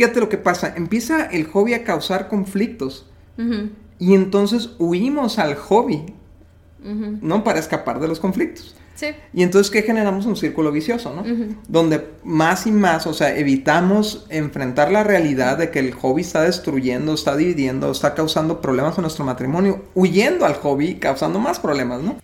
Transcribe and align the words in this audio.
fíjate 0.00 0.20
lo 0.20 0.30
que 0.30 0.38
pasa, 0.38 0.72
empieza 0.76 1.26
el 1.26 1.44
hobby 1.48 1.74
a 1.74 1.84
causar 1.84 2.28
conflictos. 2.28 3.06
Y 3.98 4.14
entonces 4.14 4.70
huimos 4.78 5.38
al 5.38 5.56
hobby, 5.56 6.06
¿no? 6.82 7.44
Para 7.44 7.58
escapar 7.58 8.00
de 8.00 8.08
los 8.08 8.18
conflictos. 8.18 8.74
Sí. 8.94 9.08
Y 9.34 9.42
entonces, 9.42 9.70
¿qué 9.70 9.82
generamos? 9.82 10.24
Un 10.24 10.36
círculo 10.36 10.72
vicioso, 10.72 11.14
¿no? 11.14 11.22
Donde 11.68 12.12
más 12.24 12.66
y 12.66 12.72
más, 12.72 13.06
o 13.06 13.12
sea, 13.12 13.36
evitamos 13.36 14.24
enfrentar 14.30 14.90
la 14.90 15.04
realidad 15.04 15.58
de 15.58 15.70
que 15.70 15.80
el 15.80 15.92
hobby 15.92 16.22
está 16.22 16.44
destruyendo, 16.44 17.12
está 17.12 17.36
dividiendo, 17.36 17.90
está 17.90 18.14
causando 18.14 18.62
problemas 18.62 18.96
en 18.96 19.02
nuestro 19.02 19.26
matrimonio, 19.26 19.84
huyendo 19.94 20.46
al 20.46 20.54
hobby, 20.54 20.94
causando 20.94 21.40
más 21.40 21.60
problemas, 21.60 22.00
¿no? 22.00 22.16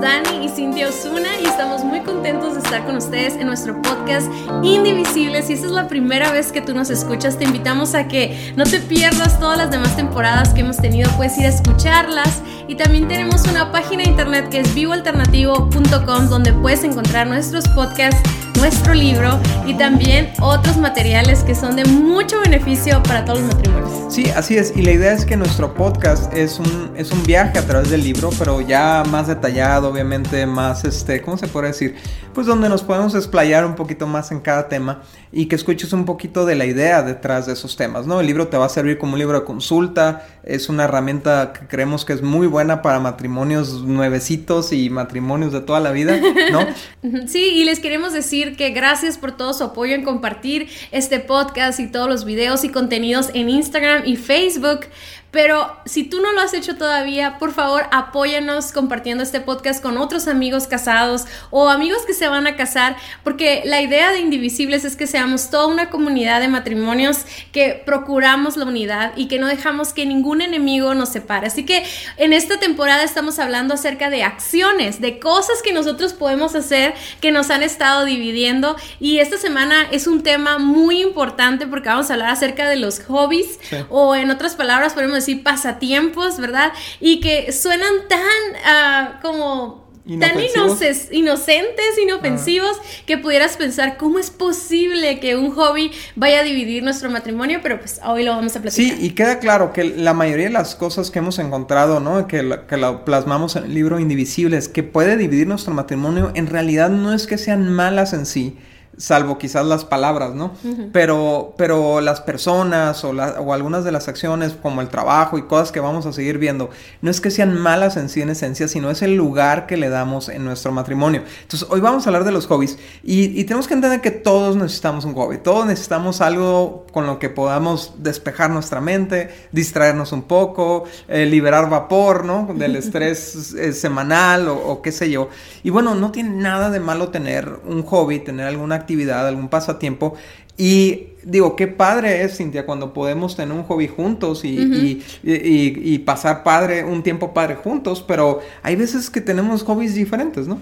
Dani 0.00 0.46
y 0.46 0.48
Cintia 0.48 0.88
Osuna 0.88 1.28
y 1.42 1.46
estamos 1.46 1.84
muy 1.84 2.00
contentos 2.00 2.54
de 2.54 2.60
estar 2.60 2.84
con 2.86 2.96
ustedes 2.96 3.34
en 3.34 3.46
nuestro 3.46 3.80
podcast 3.82 4.26
Indivisibles. 4.62 5.46
Si 5.46 5.52
esta 5.52 5.66
es 5.66 5.72
la 5.72 5.88
primera 5.88 6.32
vez 6.32 6.52
que 6.52 6.62
tú 6.62 6.74
nos 6.74 6.88
escuchas, 6.88 7.36
te 7.36 7.44
invitamos 7.44 7.94
a 7.94 8.08
que 8.08 8.54
no 8.56 8.64
te 8.64 8.80
pierdas 8.80 9.38
todas 9.38 9.58
las 9.58 9.70
demás 9.70 9.94
temporadas 9.96 10.54
que 10.54 10.60
hemos 10.60 10.78
tenido. 10.78 11.10
Puedes 11.18 11.36
ir 11.38 11.44
a 11.44 11.48
escucharlas 11.48 12.42
y 12.66 12.76
también 12.76 13.08
tenemos 13.08 13.46
una 13.46 13.70
página 13.70 14.04
de 14.04 14.10
internet 14.10 14.48
que 14.48 14.60
es 14.60 14.74
vivoalternativo.com 14.74 16.28
donde 16.28 16.52
puedes 16.54 16.82
encontrar 16.84 17.26
nuestros 17.26 17.68
podcasts 17.68 18.22
nuestro 18.56 18.94
libro 18.94 19.38
y 19.66 19.74
también 19.74 20.32
otros 20.40 20.76
materiales 20.76 21.44
que 21.44 21.54
son 21.54 21.76
de 21.76 21.84
mucho 21.84 22.40
beneficio 22.40 23.02
para 23.02 23.24
todos 23.24 23.40
los 23.40 23.54
matrimonios. 23.54 23.89
Sí, 24.10 24.28
así 24.34 24.56
es. 24.56 24.76
Y 24.76 24.82
la 24.82 24.90
idea 24.90 25.12
es 25.12 25.24
que 25.24 25.36
nuestro 25.36 25.72
podcast 25.72 26.34
es 26.34 26.58
un, 26.58 26.90
es 26.96 27.12
un 27.12 27.22
viaje 27.22 27.60
a 27.60 27.64
través 27.64 27.90
del 27.90 28.02
libro, 28.02 28.30
pero 28.36 28.60
ya 28.60 29.04
más 29.08 29.28
detallado, 29.28 29.88
obviamente, 29.88 30.46
más, 30.46 30.84
este, 30.84 31.22
¿cómo 31.22 31.38
se 31.38 31.46
puede 31.46 31.68
decir? 31.68 31.94
Pues 32.34 32.44
donde 32.44 32.68
nos 32.68 32.82
podemos 32.82 33.14
explayar 33.14 33.64
un 33.64 33.76
poquito 33.76 34.08
más 34.08 34.32
en 34.32 34.40
cada 34.40 34.66
tema 34.68 35.02
y 35.30 35.46
que 35.46 35.54
escuches 35.54 35.92
un 35.92 36.06
poquito 36.06 36.44
de 36.44 36.56
la 36.56 36.66
idea 36.66 37.02
detrás 37.02 37.46
de 37.46 37.52
esos 37.52 37.76
temas, 37.76 38.04
¿no? 38.04 38.20
El 38.20 38.26
libro 38.26 38.48
te 38.48 38.56
va 38.56 38.66
a 38.66 38.68
servir 38.68 38.98
como 38.98 39.12
un 39.12 39.20
libro 39.20 39.38
de 39.38 39.44
consulta, 39.44 40.26
es 40.42 40.68
una 40.68 40.84
herramienta 40.84 41.52
que 41.52 41.68
creemos 41.68 42.04
que 42.04 42.12
es 42.12 42.22
muy 42.22 42.48
buena 42.48 42.82
para 42.82 42.98
matrimonios 42.98 43.82
nuevecitos 43.82 44.72
y 44.72 44.90
matrimonios 44.90 45.52
de 45.52 45.60
toda 45.60 45.78
la 45.78 45.92
vida, 45.92 46.18
¿no? 46.50 46.66
Sí, 47.26 47.50
y 47.54 47.64
les 47.64 47.80
queremos 47.80 48.12
decir 48.12 48.56
que 48.56 48.70
gracias 48.70 49.18
por 49.18 49.32
todo 49.32 49.54
su 49.54 49.64
apoyo 49.64 49.94
en 49.94 50.02
compartir 50.02 50.68
este 50.90 51.20
podcast 51.20 51.78
y 51.78 51.86
todos 51.86 52.08
los 52.08 52.24
videos 52.24 52.64
y 52.64 52.70
contenidos 52.70 53.30
en 53.34 53.48
Instagram 53.48 53.99
y 54.06 54.16
Facebook. 54.16 54.86
Pero 55.30 55.76
si 55.84 56.04
tú 56.04 56.20
no 56.20 56.32
lo 56.32 56.40
has 56.40 56.54
hecho 56.54 56.76
todavía, 56.76 57.38
por 57.38 57.52
favor 57.52 57.84
apóyanos 57.92 58.72
compartiendo 58.72 59.22
este 59.22 59.40
podcast 59.40 59.82
con 59.82 59.96
otros 59.96 60.26
amigos 60.26 60.66
casados 60.66 61.24
o 61.50 61.68
amigos 61.68 62.02
que 62.06 62.14
se 62.14 62.28
van 62.28 62.46
a 62.46 62.56
casar, 62.56 62.96
porque 63.22 63.62
la 63.64 63.80
idea 63.80 64.10
de 64.10 64.18
Indivisibles 64.18 64.84
es 64.84 64.96
que 64.96 65.06
seamos 65.06 65.50
toda 65.50 65.66
una 65.66 65.88
comunidad 65.90 66.40
de 66.40 66.48
matrimonios 66.48 67.18
que 67.52 67.80
procuramos 67.86 68.56
la 68.56 68.64
unidad 68.64 69.12
y 69.16 69.28
que 69.28 69.38
no 69.38 69.46
dejamos 69.46 69.92
que 69.92 70.04
ningún 70.06 70.40
enemigo 70.40 70.94
nos 70.94 71.10
separe. 71.10 71.46
Así 71.46 71.64
que 71.64 71.84
en 72.16 72.32
esta 72.32 72.58
temporada 72.58 73.04
estamos 73.04 73.38
hablando 73.38 73.74
acerca 73.74 74.10
de 74.10 74.24
acciones, 74.24 75.00
de 75.00 75.18
cosas 75.18 75.62
que 75.62 75.72
nosotros 75.72 76.12
podemos 76.12 76.54
hacer 76.54 76.94
que 77.20 77.30
nos 77.30 77.50
han 77.50 77.62
estado 77.62 78.04
dividiendo 78.04 78.76
y 78.98 79.18
esta 79.18 79.38
semana 79.38 79.86
es 79.90 80.06
un 80.06 80.22
tema 80.22 80.58
muy 80.58 81.00
importante 81.00 81.66
porque 81.66 81.88
vamos 81.88 82.10
a 82.10 82.14
hablar 82.14 82.30
acerca 82.30 82.68
de 82.68 82.76
los 82.76 83.00
hobbies 83.04 83.58
o 83.88 84.14
en 84.14 84.30
otras 84.30 84.56
palabras 84.56 84.94
podemos 84.94 85.19
decir 85.20 85.42
pasatiempos, 85.42 86.38
¿verdad? 86.38 86.72
Y 87.00 87.20
que 87.20 87.52
suenan 87.52 88.08
tan 88.08 88.20
ah, 88.64 89.18
como 89.22 89.90
tan 90.18 90.40
inocentes, 90.40 91.98
inofensivos, 92.02 92.76
que 93.06 93.18
pudieras 93.18 93.56
pensar 93.56 93.96
cómo 93.96 94.18
es 94.18 94.30
posible 94.30 95.20
que 95.20 95.36
un 95.36 95.52
hobby 95.52 95.92
vaya 96.16 96.40
a 96.40 96.42
dividir 96.42 96.82
nuestro 96.82 97.10
matrimonio, 97.10 97.60
pero 97.62 97.78
pues 97.78 98.00
hoy 98.04 98.24
lo 98.24 98.32
vamos 98.32 98.56
a 98.56 98.62
platicar. 98.62 98.96
Sí, 98.96 99.04
y 99.04 99.10
queda 99.10 99.38
claro 99.38 99.72
que 99.72 99.84
la 99.84 100.14
mayoría 100.14 100.46
de 100.46 100.52
las 100.52 100.74
cosas 100.74 101.10
que 101.10 101.18
hemos 101.20 101.38
encontrado, 101.38 102.00
¿no? 102.00 102.26
Que, 102.26 102.60
que 102.68 102.76
lo 102.76 103.04
plasmamos 103.04 103.56
en 103.56 103.64
el 103.64 103.74
libro 103.74 104.00
Indivisibles, 104.00 104.68
que 104.68 104.82
puede 104.82 105.16
dividir 105.16 105.46
nuestro 105.46 105.74
matrimonio, 105.74 106.32
en 106.34 106.46
realidad 106.46 106.90
no 106.90 107.12
es 107.12 107.26
que 107.26 107.38
sean 107.38 107.70
malas 107.70 108.12
en 108.12 108.26
sí, 108.26 108.56
salvo 108.96 109.38
quizás 109.38 109.64
las 109.64 109.84
palabras, 109.84 110.34
¿no? 110.34 110.52
pero, 110.92 111.54
pero 111.56 112.00
las 112.00 112.20
personas 112.20 113.02
o, 113.04 113.10
o, 113.10 113.52
algunas 113.52 113.84
de 113.84 113.92
las 113.92 114.08
acciones 114.08 114.52
como 114.60 114.80
el 114.80 114.88
trabajo 114.88 115.38
y 115.38 115.42
cosas 115.42 115.72
que 115.72 115.80
vamos 115.80 116.06
a 116.06 116.12
seguir 116.12 116.38
viendo, 116.38 116.70
no 117.00 117.10
es 117.10 117.20
que 117.20 117.30
sean 117.30 117.58
malas 117.58 117.96
en 117.96 118.08
sí 118.08 118.20
en 118.20 118.30
esencia, 118.30 118.68
sino 118.68 118.90
es 118.90 119.02
el 119.02 119.16
lugar 119.16 119.66
que 119.66 119.76
le 119.76 119.88
damos 119.88 120.28
en 120.28 120.44
nuestro 120.44 120.72
matrimonio. 120.72 121.22
Entonces, 121.42 121.68
hoy 121.70 121.80
vamos 121.80 122.06
a 122.06 122.10
hablar 122.10 122.24
de 122.24 122.32
los 122.32 122.46
hobbies 122.46 122.78
y, 123.02 123.44
tenemos 123.44 123.66
que 123.66 123.74
entender 123.74 124.00
que 124.00 124.10
todos 124.10 124.54
necesitamos 124.54 125.04
un 125.04 125.14
hobby, 125.14 125.38
todos 125.38 125.66
necesitamos 125.66 126.20
algo 126.20 126.86
con 126.92 127.06
lo 127.06 127.18
que 127.18 127.30
podamos 127.30 127.94
despejar 127.98 128.50
nuestra 128.50 128.80
mente, 128.80 129.30
distraernos 129.50 130.12
un 130.12 130.22
poco, 130.22 130.84
eh, 131.08 131.26
liberar 131.26 131.68
vapor, 131.68 132.24
¿no? 132.24 132.48
Del 132.54 132.76
estrés 132.76 133.54
eh, 133.54 133.72
semanal 133.72 134.48
o, 134.48 134.56
o 134.56 134.82
qué 134.82 134.92
sé 134.92 135.10
yo. 135.10 135.30
Y 135.62 135.70
bueno, 135.70 135.94
no 135.94 136.12
tiene 136.12 136.30
nada 136.30 136.70
de 136.70 136.80
malo 136.80 137.08
tener 137.08 137.60
un 137.66 137.82
hobby, 137.82 138.20
tener 138.20 138.46
alguna 138.46 138.79
actividad, 138.80 139.26
algún 139.26 139.48
pasatiempo 139.48 140.14
y 140.56 141.09
digo, 141.22 141.56
qué 141.56 141.66
padre 141.66 142.22
es, 142.22 142.36
Cintia, 142.36 142.66
cuando 142.66 142.92
podemos 142.92 143.36
tener 143.36 143.54
un 143.54 143.64
hobby 143.64 143.88
juntos 143.88 144.44
y, 144.44 145.02
y, 145.22 145.98
pasar 145.98 146.42
padre, 146.42 146.84
un 146.84 147.02
tiempo 147.02 147.34
padre 147.34 147.56
juntos, 147.56 148.04
pero 148.06 148.40
hay 148.62 148.76
veces 148.76 149.10
que 149.10 149.20
tenemos 149.20 149.62
hobbies 149.62 149.94
diferentes, 149.94 150.46
¿no? 150.48 150.60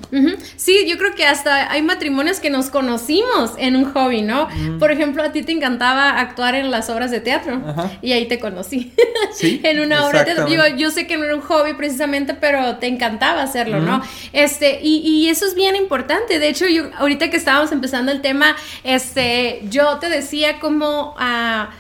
Sí, 0.57 0.87
yo 0.89 0.99
creo 0.99 1.15
que 1.15 1.25
hasta 1.25 1.71
hay 1.71 1.83
matrimonios 1.83 2.41
que 2.41 2.51
nos 2.51 2.71
conocimos 2.71 3.53
en 3.59 3.77
un 3.77 3.93
hobby, 3.93 4.23
¿no? 4.23 4.49
Por 4.79 4.91
ejemplo, 4.91 5.23
a 5.23 5.33
ti 5.33 5.43
te 5.43 5.53
encantaba 5.53 6.19
actuar 6.19 6.55
en 6.55 6.71
las 6.71 6.91
obras 6.91 7.11
de 7.11 7.21
teatro 7.21 7.61
y 8.03 8.13
ahí 8.13 8.27
te 8.27 8.39
conocí. 8.39 8.93
Sí. 9.33 9.61
en 9.63 9.81
una 9.81 10.07
obra 10.07 10.21
de 10.21 10.35
teatro. 10.35 10.49
Yo, 10.77 10.91
sé 10.91 11.07
que 11.07 11.17
no 11.17 11.25
era 11.25 11.35
un 11.35 11.43
hobby 11.43 11.75
precisamente, 11.75 12.35
pero 12.35 12.77
te 12.77 12.87
encantaba 12.87 13.43
hacerlo, 13.43 13.81
¿no? 13.81 14.03
Este, 14.33 14.81
y, 14.83 15.29
eso 15.29 15.47
es 15.47 15.55
bien 15.55 15.77
importante. 15.77 16.39
De 16.39 16.49
hecho, 16.49 16.67
yo 16.67 16.85
ahorita 16.97 17.31
que 17.31 17.37
estábamos 17.37 17.71
empezando 17.73 18.11
el 18.11 18.21
tema, 18.21 18.57
este, 18.85 19.61
yo 19.69 19.99
te 19.99 20.09
decía 20.09 20.48
como 20.61 21.15
a... 21.19 21.71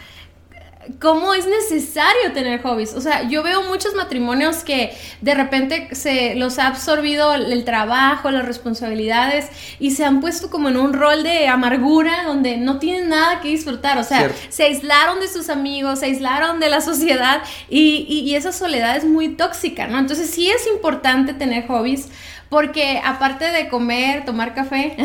cómo 1.01 1.35
es 1.35 1.47
necesario 1.47 2.33
tener 2.33 2.63
hobbies. 2.63 2.95
O 2.95 3.01
sea, 3.01 3.29
yo 3.29 3.43
veo 3.43 3.63
muchos 3.63 3.95
matrimonios 3.95 4.59
que 4.65 4.97
de 5.21 5.35
repente 5.35 5.95
se 5.95 6.35
los 6.35 6.59
ha 6.59 6.69
absorbido 6.69 7.35
el 7.35 7.65
trabajo, 7.65 8.31
las 8.31 8.45
responsabilidades 8.45 9.49
y 9.79 9.91
se 9.93 10.05
han 10.05 10.21
puesto 10.21 10.51
como 10.51 10.69
en 10.69 10.77
un 10.77 10.93
rol 10.93 11.23
de 11.23 11.49
amargura 11.49 12.25
donde 12.25 12.57
no 12.57 12.79
tienen 12.79 13.09
nada 13.09 13.41
que 13.41 13.49
disfrutar. 13.49 13.99
O 13.99 14.05
sea, 14.05 14.31
se 14.49 14.65
aislaron 14.65 15.21
de 15.21 15.29
sus 15.29 15.49
amigos, 15.49 16.01
se 16.01 16.07
aislaron 16.07 16.61
de 16.61 16.69
la 16.69 16.81
sociedad 16.81 17.43
y, 17.69 18.07
y, 18.09 18.35
esa 18.35 18.53
soledad 18.53 18.97
es 18.97 19.05
muy 19.05 19.31
tóxica, 19.31 19.87
¿no? 19.89 19.99
Entonces 19.99 20.31
sí 20.31 20.49
es 20.49 20.67
importante 20.67 21.35
tener 21.35 21.67
hobbies 21.67 22.09
porque 22.49 23.01
aparte 23.05 23.51
de 23.51 23.69
comer, 23.69 24.25
tomar 24.25 24.55
café, 24.55 24.97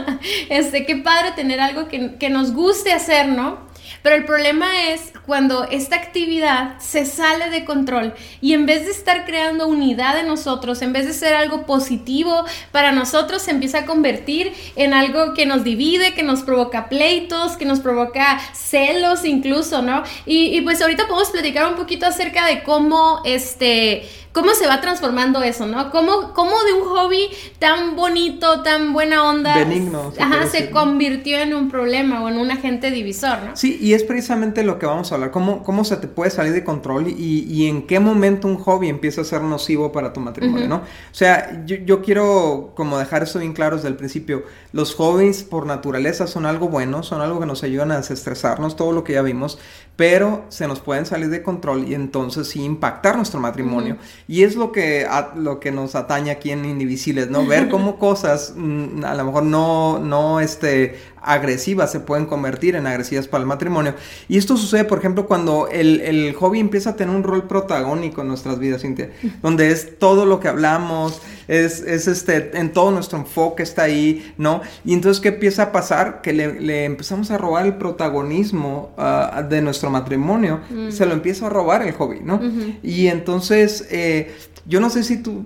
este, 0.48 0.86
qué 0.86 0.96
padre 0.96 1.32
tener 1.32 1.60
algo 1.60 1.88
que, 1.88 2.16
que 2.16 2.30
nos 2.30 2.52
guste 2.52 2.92
hacer, 2.92 3.28
¿no? 3.28 3.72
Pero 4.02 4.16
el 4.16 4.24
problema 4.24 4.66
es 4.90 5.12
cuando 5.26 5.64
esta 5.64 5.96
actividad 5.96 6.78
se 6.78 7.06
sale 7.06 7.50
de 7.50 7.64
control 7.64 8.14
y 8.40 8.54
en 8.54 8.66
vez 8.66 8.84
de 8.84 8.90
estar 8.90 9.24
creando 9.24 9.68
unidad 9.68 10.18
en 10.18 10.26
nosotros, 10.26 10.82
en 10.82 10.92
vez 10.92 11.06
de 11.06 11.12
ser 11.12 11.34
algo 11.34 11.66
positivo 11.66 12.44
para 12.72 12.92
nosotros, 12.92 13.42
se 13.42 13.52
empieza 13.52 13.80
a 13.80 13.86
convertir 13.86 14.52
en 14.76 14.92
algo 14.92 15.34
que 15.34 15.46
nos 15.46 15.62
divide, 15.62 16.14
que 16.14 16.24
nos 16.24 16.42
provoca 16.42 16.88
pleitos, 16.88 17.56
que 17.56 17.64
nos 17.64 17.80
provoca 17.80 18.40
celos 18.52 19.24
incluso, 19.24 19.82
¿no? 19.82 20.02
Y, 20.26 20.56
y 20.56 20.60
pues 20.62 20.82
ahorita 20.82 21.06
podemos 21.06 21.30
platicar 21.30 21.68
un 21.68 21.76
poquito 21.76 22.06
acerca 22.06 22.46
de 22.46 22.62
cómo 22.64 23.22
este 23.24 24.08
cómo 24.32 24.54
se 24.54 24.66
va 24.66 24.80
transformando 24.80 25.42
eso, 25.42 25.66
¿no? 25.66 25.90
Cómo, 25.90 26.32
cómo 26.32 26.52
de 26.64 26.72
un 26.72 26.88
hobby 26.88 27.28
tan 27.58 27.96
bonito, 27.96 28.62
tan 28.62 28.92
buena 28.92 29.24
onda, 29.24 29.56
Benigno, 29.56 30.12
se, 30.12 30.22
ajá, 30.22 30.46
se 30.46 30.70
convirtió 30.70 31.38
en 31.38 31.54
un 31.54 31.68
problema 31.68 32.22
o 32.22 32.28
en 32.28 32.38
un 32.38 32.50
agente 32.50 32.90
divisor, 32.90 33.42
¿no? 33.42 33.56
Sí, 33.56 33.78
y 33.80 33.94
es 33.94 34.02
precisamente 34.04 34.62
lo 34.62 34.78
que 34.78 34.86
vamos 34.86 35.12
a 35.12 35.16
hablar, 35.16 35.30
cómo, 35.30 35.62
cómo 35.62 35.84
se 35.84 35.96
te 35.96 36.08
puede 36.08 36.30
salir 36.30 36.52
de 36.52 36.64
control 36.64 37.08
y, 37.08 37.44
y 37.48 37.68
en 37.68 37.86
qué 37.86 38.00
momento 38.00 38.48
un 38.48 38.56
hobby 38.56 38.88
empieza 38.88 39.20
a 39.20 39.24
ser 39.24 39.42
nocivo 39.42 39.92
para 39.92 40.12
tu 40.12 40.20
matrimonio, 40.20 40.68
¿no? 40.68 40.76
O 40.76 41.14
sea, 41.14 41.64
yo, 41.66 41.76
yo, 41.76 42.02
quiero 42.02 42.72
como 42.74 42.98
dejar 42.98 43.22
eso 43.22 43.38
bien 43.38 43.52
claro 43.52 43.76
desde 43.76 43.88
el 43.88 43.96
principio, 43.96 44.44
los 44.72 44.94
hobbies 44.94 45.42
por 45.42 45.66
naturaleza 45.66 46.26
son 46.26 46.46
algo 46.46 46.68
bueno, 46.68 47.02
son 47.02 47.20
algo 47.20 47.38
que 47.38 47.46
nos 47.46 47.62
ayudan 47.62 47.92
a 47.92 47.98
desestresarnos, 47.98 48.76
todo 48.76 48.92
lo 48.92 49.04
que 49.04 49.12
ya 49.14 49.22
vimos, 49.22 49.58
pero 49.96 50.44
se 50.48 50.66
nos 50.66 50.80
pueden 50.80 51.04
salir 51.06 51.28
de 51.28 51.42
control 51.42 51.88
y 51.88 51.94
entonces 51.94 52.48
sí 52.48 52.62
impactar 52.64 53.16
nuestro 53.16 53.40
matrimonio. 53.40 53.98
Y 54.28 54.44
es 54.44 54.56
lo 54.56 54.72
que, 54.72 55.06
lo 55.36 55.60
que 55.60 55.72
nos 55.72 55.94
atañe 55.94 56.30
aquí 56.30 56.50
en 56.50 56.64
Indivisibles, 56.64 57.30
¿no? 57.30 57.46
Ver 57.46 57.68
cómo 57.68 57.98
cosas 57.98 58.54
mm, 58.56 59.04
a 59.04 59.14
lo 59.14 59.24
mejor 59.24 59.42
no, 59.44 59.98
no 59.98 60.40
este, 60.40 60.96
agresivas 61.20 61.92
se 61.92 62.00
pueden 62.00 62.26
convertir 62.26 62.76
en 62.76 62.86
agresivas 62.86 63.28
para 63.28 63.42
el 63.42 63.46
matrimonio. 63.46 63.94
Y 64.28 64.38
esto 64.38 64.56
sucede, 64.56 64.84
por 64.84 64.98
ejemplo, 64.98 65.26
cuando 65.26 65.68
el, 65.68 66.00
el 66.00 66.34
hobby 66.34 66.60
empieza 66.60 66.90
a 66.90 66.96
tener 66.96 67.14
un 67.14 67.22
rol 67.22 67.46
protagónico 67.48 68.22
en 68.22 68.28
nuestras 68.28 68.58
vidas, 68.58 68.82
Cintia, 68.82 69.10
donde 69.42 69.70
es 69.70 69.98
todo 69.98 70.26
lo 70.26 70.40
que 70.40 70.48
hablamos, 70.48 71.20
es, 71.52 71.82
es 71.82 72.08
este, 72.08 72.56
en 72.58 72.72
todo 72.72 72.90
nuestro 72.90 73.18
enfoque 73.18 73.62
está 73.62 73.82
ahí, 73.82 74.32
¿no? 74.38 74.62
Y 74.84 74.94
entonces, 74.94 75.20
¿qué 75.20 75.28
empieza 75.28 75.64
a 75.64 75.72
pasar? 75.72 76.22
Que 76.22 76.32
le, 76.32 76.84
empezamos 76.86 77.30
a 77.30 77.36
robar 77.36 77.66
el 77.66 77.74
protagonismo 77.74 78.90
ah, 78.96 79.44
de 79.48 79.60
nuestro 79.60 79.90
matrimonio, 79.90 80.60
mm. 80.70 80.90
se 80.90 81.04
lo 81.04 81.12
empieza 81.12 81.46
a 81.46 81.48
robar 81.50 81.82
el 81.86 81.92
hobby, 81.92 82.20
¿no? 82.24 82.40
Y 82.82 83.08
entonces, 83.08 83.86
eh, 83.90 84.34
yo 84.64 84.80
no 84.80 84.88
sé 84.88 85.04
si 85.04 85.22
tú 85.22 85.44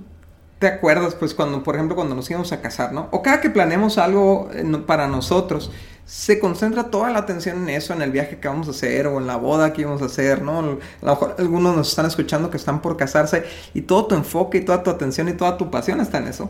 te 0.60 0.68
acuerdas, 0.68 1.16
pues, 1.16 1.34
cuando, 1.34 1.64
por 1.64 1.74
ejemplo, 1.74 1.96
cuando 1.96 2.14
nos 2.14 2.30
íbamos 2.30 2.52
a 2.52 2.60
casar, 2.60 2.92
¿no? 2.92 3.08
O 3.10 3.20
cada 3.20 3.40
que 3.40 3.50
planeamos 3.50 3.98
algo 3.98 4.48
eh, 4.54 4.64
para 4.86 5.08
nosotros, 5.08 5.72
se 6.06 6.38
concentra 6.38 6.84
toda 6.84 7.10
la 7.10 7.18
atención 7.18 7.62
en 7.62 7.68
eso, 7.70 7.92
en 7.92 8.00
el 8.00 8.12
viaje 8.12 8.38
que 8.38 8.46
vamos 8.46 8.68
a 8.68 8.70
hacer 8.70 9.08
o 9.08 9.18
en 9.18 9.26
la 9.26 9.36
boda 9.36 9.72
que 9.72 9.82
íbamos 9.82 10.00
a 10.02 10.06
hacer, 10.06 10.40
¿no? 10.40 10.60
A 10.60 10.62
lo 10.62 10.78
mejor 11.02 11.34
algunos 11.36 11.76
nos 11.76 11.88
están 11.88 12.06
escuchando 12.06 12.48
que 12.48 12.56
están 12.56 12.80
por 12.80 12.96
casarse 12.96 13.44
y 13.74 13.82
todo 13.82 14.06
tu 14.06 14.14
enfoque 14.14 14.58
y 14.58 14.60
toda 14.64 14.84
tu 14.84 14.90
atención 14.90 15.28
y 15.28 15.32
toda 15.32 15.58
tu 15.58 15.68
pasión 15.68 16.00
está 16.00 16.18
en 16.18 16.28
eso. 16.28 16.48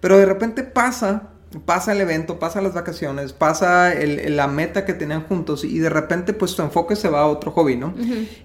Pero 0.00 0.18
de 0.18 0.26
repente 0.26 0.62
pasa 0.62 1.30
pasa 1.64 1.92
el 1.92 2.00
evento, 2.00 2.38
pasa 2.38 2.60
las 2.60 2.74
vacaciones, 2.74 3.32
pasa 3.32 3.94
la 3.94 4.48
meta 4.48 4.84
que 4.84 4.92
tenían 4.92 5.22
juntos 5.22 5.64
y 5.64 5.78
de 5.78 5.88
repente 5.88 6.34
pues 6.34 6.54
tu 6.54 6.62
enfoque 6.62 6.94
se 6.94 7.08
va 7.08 7.20
a 7.20 7.26
otro 7.26 7.52
hobby, 7.52 7.76
¿no? 7.76 7.94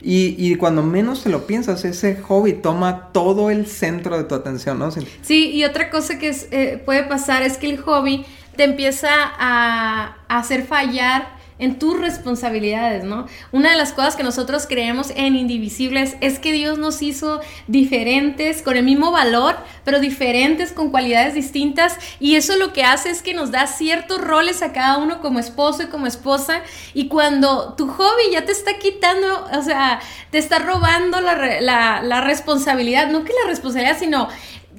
y, 0.01 0.55
cuando 0.55 0.83
menos 0.83 1.23
te 1.23 1.29
lo 1.29 1.45
piensas, 1.45 1.83
ese 1.83 2.15
hobby 2.15 2.53
toma 2.53 3.09
todo 3.11 3.49
el 3.49 3.67
centro 3.67 4.17
de 4.17 4.23
tu 4.23 4.35
atención, 4.35 4.79
¿no? 4.79 4.89
Sí, 5.21 5.51
y 5.51 5.65
otra 5.65 5.89
cosa 5.89 6.17
que 6.17 6.33
eh, 6.51 6.81
puede 6.85 7.03
pasar 7.03 7.43
es 7.43 7.57
que 7.57 7.69
el 7.69 7.77
hobby 7.81 8.25
te 8.55 8.63
empieza 8.63 9.09
a 9.11 10.15
hacer 10.27 10.65
fallar 10.65 11.43
en 11.59 11.79
tus 11.79 11.99
responsabilidades, 11.99 13.03
¿no? 13.03 13.27
Una 13.51 13.71
de 13.71 13.77
las 13.77 13.93
cosas 13.93 14.15
que 14.15 14.23
nosotros 14.23 14.65
creemos 14.67 15.13
en 15.15 15.35
Indivisibles 15.35 16.17
es 16.19 16.39
que 16.39 16.51
Dios 16.51 16.77
nos 16.77 17.01
hizo 17.01 17.41
diferentes, 17.67 18.61
con 18.61 18.75
el 18.75 18.83
mismo 18.83 19.11
valor, 19.11 19.55
pero 19.85 19.99
diferentes, 19.99 20.71
con 20.71 20.89
cualidades 20.89 21.35
distintas, 21.35 21.97
y 22.19 22.35
eso 22.35 22.57
lo 22.57 22.73
que 22.73 22.83
hace 22.83 23.11
es 23.11 23.21
que 23.21 23.33
nos 23.33 23.51
da 23.51 23.67
ciertos 23.67 24.19
roles 24.19 24.61
a 24.61 24.73
cada 24.73 24.97
uno 24.97 25.21
como 25.21 25.39
esposo 25.39 25.83
y 25.83 25.87
como 25.87 26.07
esposa, 26.07 26.61
y 26.93 27.07
cuando 27.07 27.75
tu 27.75 27.87
hobby 27.87 28.31
ya 28.31 28.45
te 28.45 28.51
está 28.51 28.77
quitando, 28.79 29.47
o 29.57 29.61
sea, 29.61 30.01
te 30.31 30.39
está 30.39 30.59
robando 30.59 31.21
la, 31.21 32.21
responsabilidad, 32.21 33.09
no 33.09 33.23
que 33.23 33.33
la 33.43 33.49
responsabilidad, 33.49 33.97
sino 33.99 34.27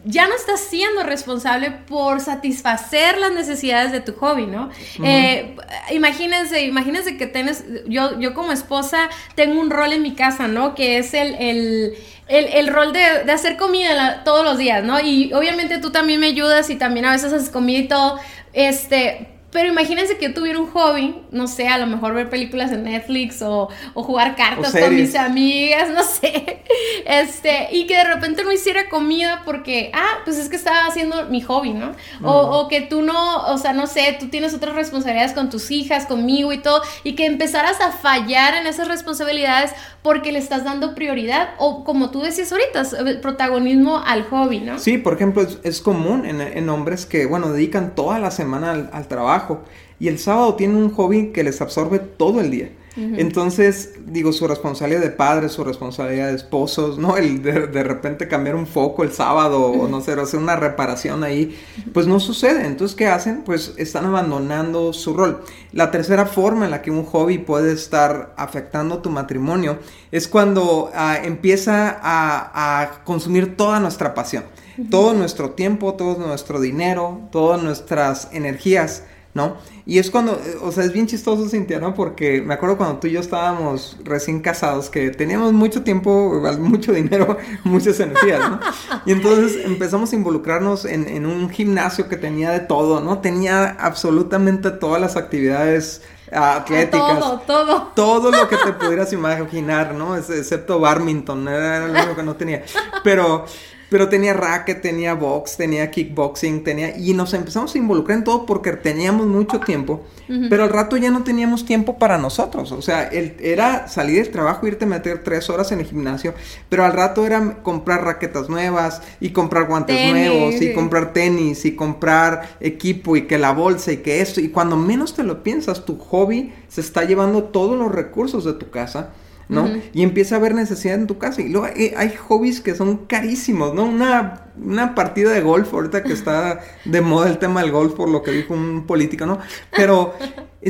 ya 0.05 0.29
no 0.29 0.35
estás 0.35 0.61
siendo 0.61 1.03
responsable 1.03 1.71
por 1.71 2.21
satisfacer 2.21 3.19
las 3.19 3.33
necesidades 3.33 3.91
de 3.91 4.01
tu 4.01 4.13
hobby, 4.15 4.47
¿no? 4.47 4.71
Eh, 5.03 5.57
imagínense, 5.93 6.63
imagínense 6.63 7.17
que 7.17 7.27
tienes, 7.27 7.65
yo, 7.87 8.19
yo 8.21 8.35
como 8.35 8.53
esposa 8.53 9.09
tengo 9.35 9.61
un 9.61 9.71
rol 9.71 9.93
en 9.93 10.03
mi 10.03 10.15
casa, 10.15 10.47
¿no? 10.47 10.75
Que 10.75 10.99
es 10.99 11.15
el, 11.15 11.35
el 11.35 11.95
el, 12.27 12.69
rol 12.69 12.95
de, 12.95 13.25
de, 13.25 13.33
hacer 13.33 13.59
comida 13.59 14.25
todos 14.25 14.45
los 14.45 14.57
días, 14.57 14.83
¿no? 14.83 14.99
Y 14.99 15.35
obviamente 15.35 15.79
tú 15.79 15.93
también 15.93 16.21
me 16.21 16.27
ayudas 16.29 16.71
y 16.71 16.77
también 16.77 17.05
a 17.05 17.13
veces 17.13 17.33
haces 17.35 17.51
comida 17.51 17.79
y 17.79 17.89
todo. 17.89 18.19
Este, 18.55 19.34
pero 19.55 19.69
imagínense 19.69 20.19
que 20.19 20.27
yo 20.27 20.35
tuviera 20.35 20.59
un 20.59 20.67
hobby, 20.67 21.15
no 21.31 21.47
sé, 21.47 21.69
a 21.69 21.79
lo 21.79 21.87
mejor 21.87 22.13
ver 22.13 22.29
películas 22.29 22.73
en 22.73 22.83
Netflix 22.83 23.41
o, 23.41 23.69
o 23.95 24.03
jugar 24.03 24.35
cartas 24.35 24.73
con 24.73 24.93
mis 24.93 25.15
amigas, 25.15 25.91
no 25.91 26.03
sé. 26.03 26.61
Este, 27.07 27.69
y 27.71 27.87
que 27.87 27.97
de 27.97 28.05
repente 28.05 28.43
no 28.43 28.51
hiciera 28.51 28.89
comida 28.89 29.43
porque, 29.45 29.93
ah, 29.95 30.19
pues 30.25 30.39
es 30.39 30.49
que 30.49 30.57
estaba 30.57 30.87
haciendo 30.87 31.27
mi 31.27 31.41
hobby, 31.41 31.73
¿no? 31.73 31.93
O, 32.23 32.33
o, 32.33 32.69
que 32.69 32.81
tú 32.81 33.03
no, 33.03 33.45
o 33.45 33.59
sea, 33.59 33.73
no 33.73 33.87
sé, 33.87 34.17
tú 34.19 34.29
tienes 34.29 34.55
otras 34.55 34.75
responsabilidades 34.75 35.35
con 35.35 35.51
tus 35.51 35.71
hijas, 35.71 36.07
conmigo 36.07 36.53
y 36.53 36.59
todo, 36.59 36.83
y 37.05 37.15
que 37.15 37.27
empezaras 37.27 37.81
a 37.81 37.93
fallar 37.93 38.55
en 38.55 38.67
esas 38.67 38.89
responsabilidades 38.89 39.73
porque 40.05 40.33
le 40.33 40.39
estás 40.39 40.65
dando 40.65 40.95
prioridad 40.95 41.55
o 41.57 41.83
como 41.83 42.11
tú 42.11 42.21
decías 42.21 42.53
ahorita, 42.53 43.21
protagonismo 43.23 44.03
al 44.05 44.25
hobby, 44.25 44.61
¿no? 44.61 44.79
Sí, 44.79 44.99
por 44.99 45.15
ejemplo, 45.15 45.47
es, 45.63 45.81
común 45.81 46.27
en, 46.27 46.43
en, 46.43 46.69
hombres 46.69 47.07
que, 47.07 47.25
bueno, 47.25 47.51
dedican 47.51 47.95
toda 47.95 48.19
la 48.19 48.31
semana 48.31 48.91
al 48.93 49.09
trabajo 49.09 49.63
y 49.99 50.09
el 50.09 50.19
sábado 50.19 50.57
tienen 50.57 50.77
un 50.77 50.91
hobby 50.91 51.33
que 51.33 51.43
les 51.43 51.59
absorbe 51.63 52.01
todo 52.01 52.43
el 52.43 52.51
día. 52.51 52.69
Entonces, 52.97 53.95
digo, 54.07 54.33
su 54.33 54.47
responsabilidad 54.47 55.01
de 55.01 55.11
padres, 55.11 55.53
su 55.53 55.65
responsabilidad 55.65 56.29
de 56.29 56.37
esposos, 56.37 56.97
¿no? 56.97 57.17
El 57.17 57.43
de, 57.43 57.83
repente 57.83 58.29
cambiar 58.29 58.55
un 58.55 58.69
foco 58.69 59.03
el 59.03 59.13
sábado 59.13 59.67
o 59.67 59.89
no 59.89 60.01
sé, 60.01 60.13
hacer 60.13 60.39
una 60.39 60.55
reparación 60.55 61.25
ahí, 61.25 61.59
pues 61.93 62.07
no 62.07 62.21
sucede. 62.21 62.67
Entonces, 62.67 62.97
¿qué 62.97 63.09
hacen? 63.09 63.43
Pues 63.45 63.75
están 63.79 64.05
abandonando 64.05 64.93
su 64.93 65.13
rol. 65.15 65.43
La 65.73 65.91
tercera 65.91 66.27
forma 66.27 66.67
en 66.67 66.71
la 66.71 66.83
que 66.83 66.93
un 66.93 67.05
hobby 67.05 67.39
puede 67.39 67.73
estar 67.73 68.33
afectando 68.37 68.99
tu 68.99 69.11
matrimonio 69.11 69.79
es 70.13 70.29
cuando 70.29 70.91
ah, 70.95 71.19
empieza 71.21 71.99
a, 72.01 72.81
a 72.83 73.05
consumir 73.05 73.57
toda 73.57 73.81
nuestra 73.81 74.15
pasión, 74.15 74.45
todo 74.89 75.15
nuestro 75.15 75.51
tiempo, 75.51 75.95
todo 75.95 76.17
nuestro 76.25 76.61
dinero, 76.61 77.23
todas 77.33 77.61
nuestras 77.61 78.29
energías 78.33 79.03
¿no? 79.35 79.57
Y 79.85 79.99
es 79.99 80.11
cuando, 80.11 80.41
o 80.63 80.71
sea, 80.71 80.85
es 80.85 80.93
bien 80.93 81.07
chistoso, 81.07 81.49
Cintia, 81.49 81.81
¿no? 81.81 81.95
Porque 81.95 82.41
me 82.41 82.55
acuerdo 82.55 82.79
cuando 82.79 83.01
tú 83.01 83.09
y 83.09 83.13
yo 83.13 83.21
estábamos 83.21 83.99
recién 84.05 84.41
casados, 84.41 84.89
que 84.89 85.11
teníamos 85.11 85.53
mucho 85.53 85.83
tiempo, 85.83 86.41
mucho 86.59 86.93
dinero, 86.93 87.37
muchas 87.65 87.99
energías, 88.01 88.49
¿no? 88.49 88.61
Y 89.05 89.13
entonces 89.13 89.65
empezamos 89.65 90.13
a 90.13 90.17
involucrarnos 90.17 90.85
en, 90.85 91.27
un 91.27 91.51
gimnasio 91.51 92.09
que 92.09 92.17
tenía 92.17 92.51
de 92.53 92.61
todo, 92.61 93.01
¿no? 93.01 93.19
Tenía 93.19 93.77
absolutamente 93.81 94.71
todas 94.71 95.01
las 95.01 95.17
actividades 95.17 96.03
atléticas. 96.31 97.19
Todo, 97.19 97.41
todo. 97.41 97.93
Todo 97.95 98.31
lo 98.31 98.49
que 98.49 98.57
te 98.57 98.73
pudieras 98.73 99.13
imaginar, 99.13 99.95
¿no? 99.95 100.17
Excepto 100.17 100.79
badminton, 100.79 101.49
era 101.49 101.87
lo 101.87 101.93
único 101.93 102.15
que 102.15 102.23
no 102.23 102.37
tenía. 102.37 102.65
Pero 103.03 103.47
pero 103.95 104.09
tenía 104.09 104.35
racket, 104.35 104.83
tenía 104.83 105.15
box, 105.15 105.57
tenía 105.57 105.89
kickboxing, 105.89 106.65
tenía... 106.65 106.99
Y 106.99 107.15
nos 107.15 107.33
empezamos 107.33 107.73
a 107.73 107.79
involucrar 107.79 108.19
en 108.19 108.25
todo 108.25 108.45
porque 108.45 108.73
teníamos 108.73 109.29
mucho 109.29 109.61
tiempo, 109.61 110.03
pero 110.51 110.65
al 110.65 110.71
rato 110.71 110.97
ya 110.97 111.13
no 111.13 111.23
teníamos 111.23 111.65
tiempo 111.65 111.97
para 111.97 112.19
nosotros. 112.19 112.73
O 112.73 112.83
sea, 112.83 113.05
el, 113.05 113.37
era 113.39 113.87
salir 113.87 114.21
del 114.21 114.33
trabajo, 114.33 114.67
irte 114.67 114.85
a 114.85 114.89
meter 114.89 115.23
tres 115.23 115.49
horas 115.49 115.71
en 115.71 115.79
el 115.79 115.87
gimnasio, 115.87 116.35
pero 116.69 116.85
al 116.85 116.93
rato 116.93 117.25
era 117.25 117.63
comprar 117.63 118.03
raquetas 118.03 118.49
nuevas 118.49 119.01
y 119.21 119.31
comprar 119.31 119.69
guantes 119.69 120.11
nuevos 120.11 120.61
y 120.61 120.73
comprar 120.73 121.13
tenis 121.13 121.65
y 121.65 121.77
comprar 121.77 122.57
equipo 122.59 123.15
y 123.15 123.29
que 123.29 123.39
la 123.39 123.53
bolsa 123.53 123.93
y 123.93 123.99
que 123.99 124.21
esto. 124.21 124.41
Y 124.41 124.49
cuando 124.49 124.77
menos 124.77 125.15
te 125.15 125.23
lo 125.23 125.45
piensas, 125.45 125.85
tu 125.85 126.01
hobby 126.01 126.53
se 126.67 126.81
está 126.81 127.05
llevando 127.05 127.45
todos 127.45 127.79
los 127.79 127.93
recursos 127.93 128.45
de 128.45 128.55
tu 128.55 128.71
casa 128.71 129.13
¿no? 129.49 129.69
Y 129.93 130.03
empieza 130.03 130.35
a 130.35 130.39
haber 130.39 130.55
necesidad 130.55 130.95
en 130.95 131.07
tu 131.07 131.19
casa. 131.19 131.43
Y 131.43 131.49
luego 131.49 131.67
hay, 131.67 132.15
hobbies 132.17 132.61
que 132.61 132.75
son 132.75 133.07
carísimos, 133.07 133.75
¿no? 133.75 133.85
Una, 133.85 134.47
una, 134.63 134.95
partida 134.95 135.33
de 135.33 135.41
golf, 135.41 135.73
ahorita 135.73 136.03
que 136.03 136.13
está 136.13 136.61
de 136.85 137.01
moda 137.01 137.29
el 137.29 137.39
tema 137.39 137.63
del 137.63 137.73
golf 137.73 137.95
por 137.95 138.09
lo 138.09 138.23
que 138.23 138.31
dijo 138.31 138.55
un 138.55 138.87
político, 138.87 139.27
¿no? 139.27 139.39
Pero 139.77 140.15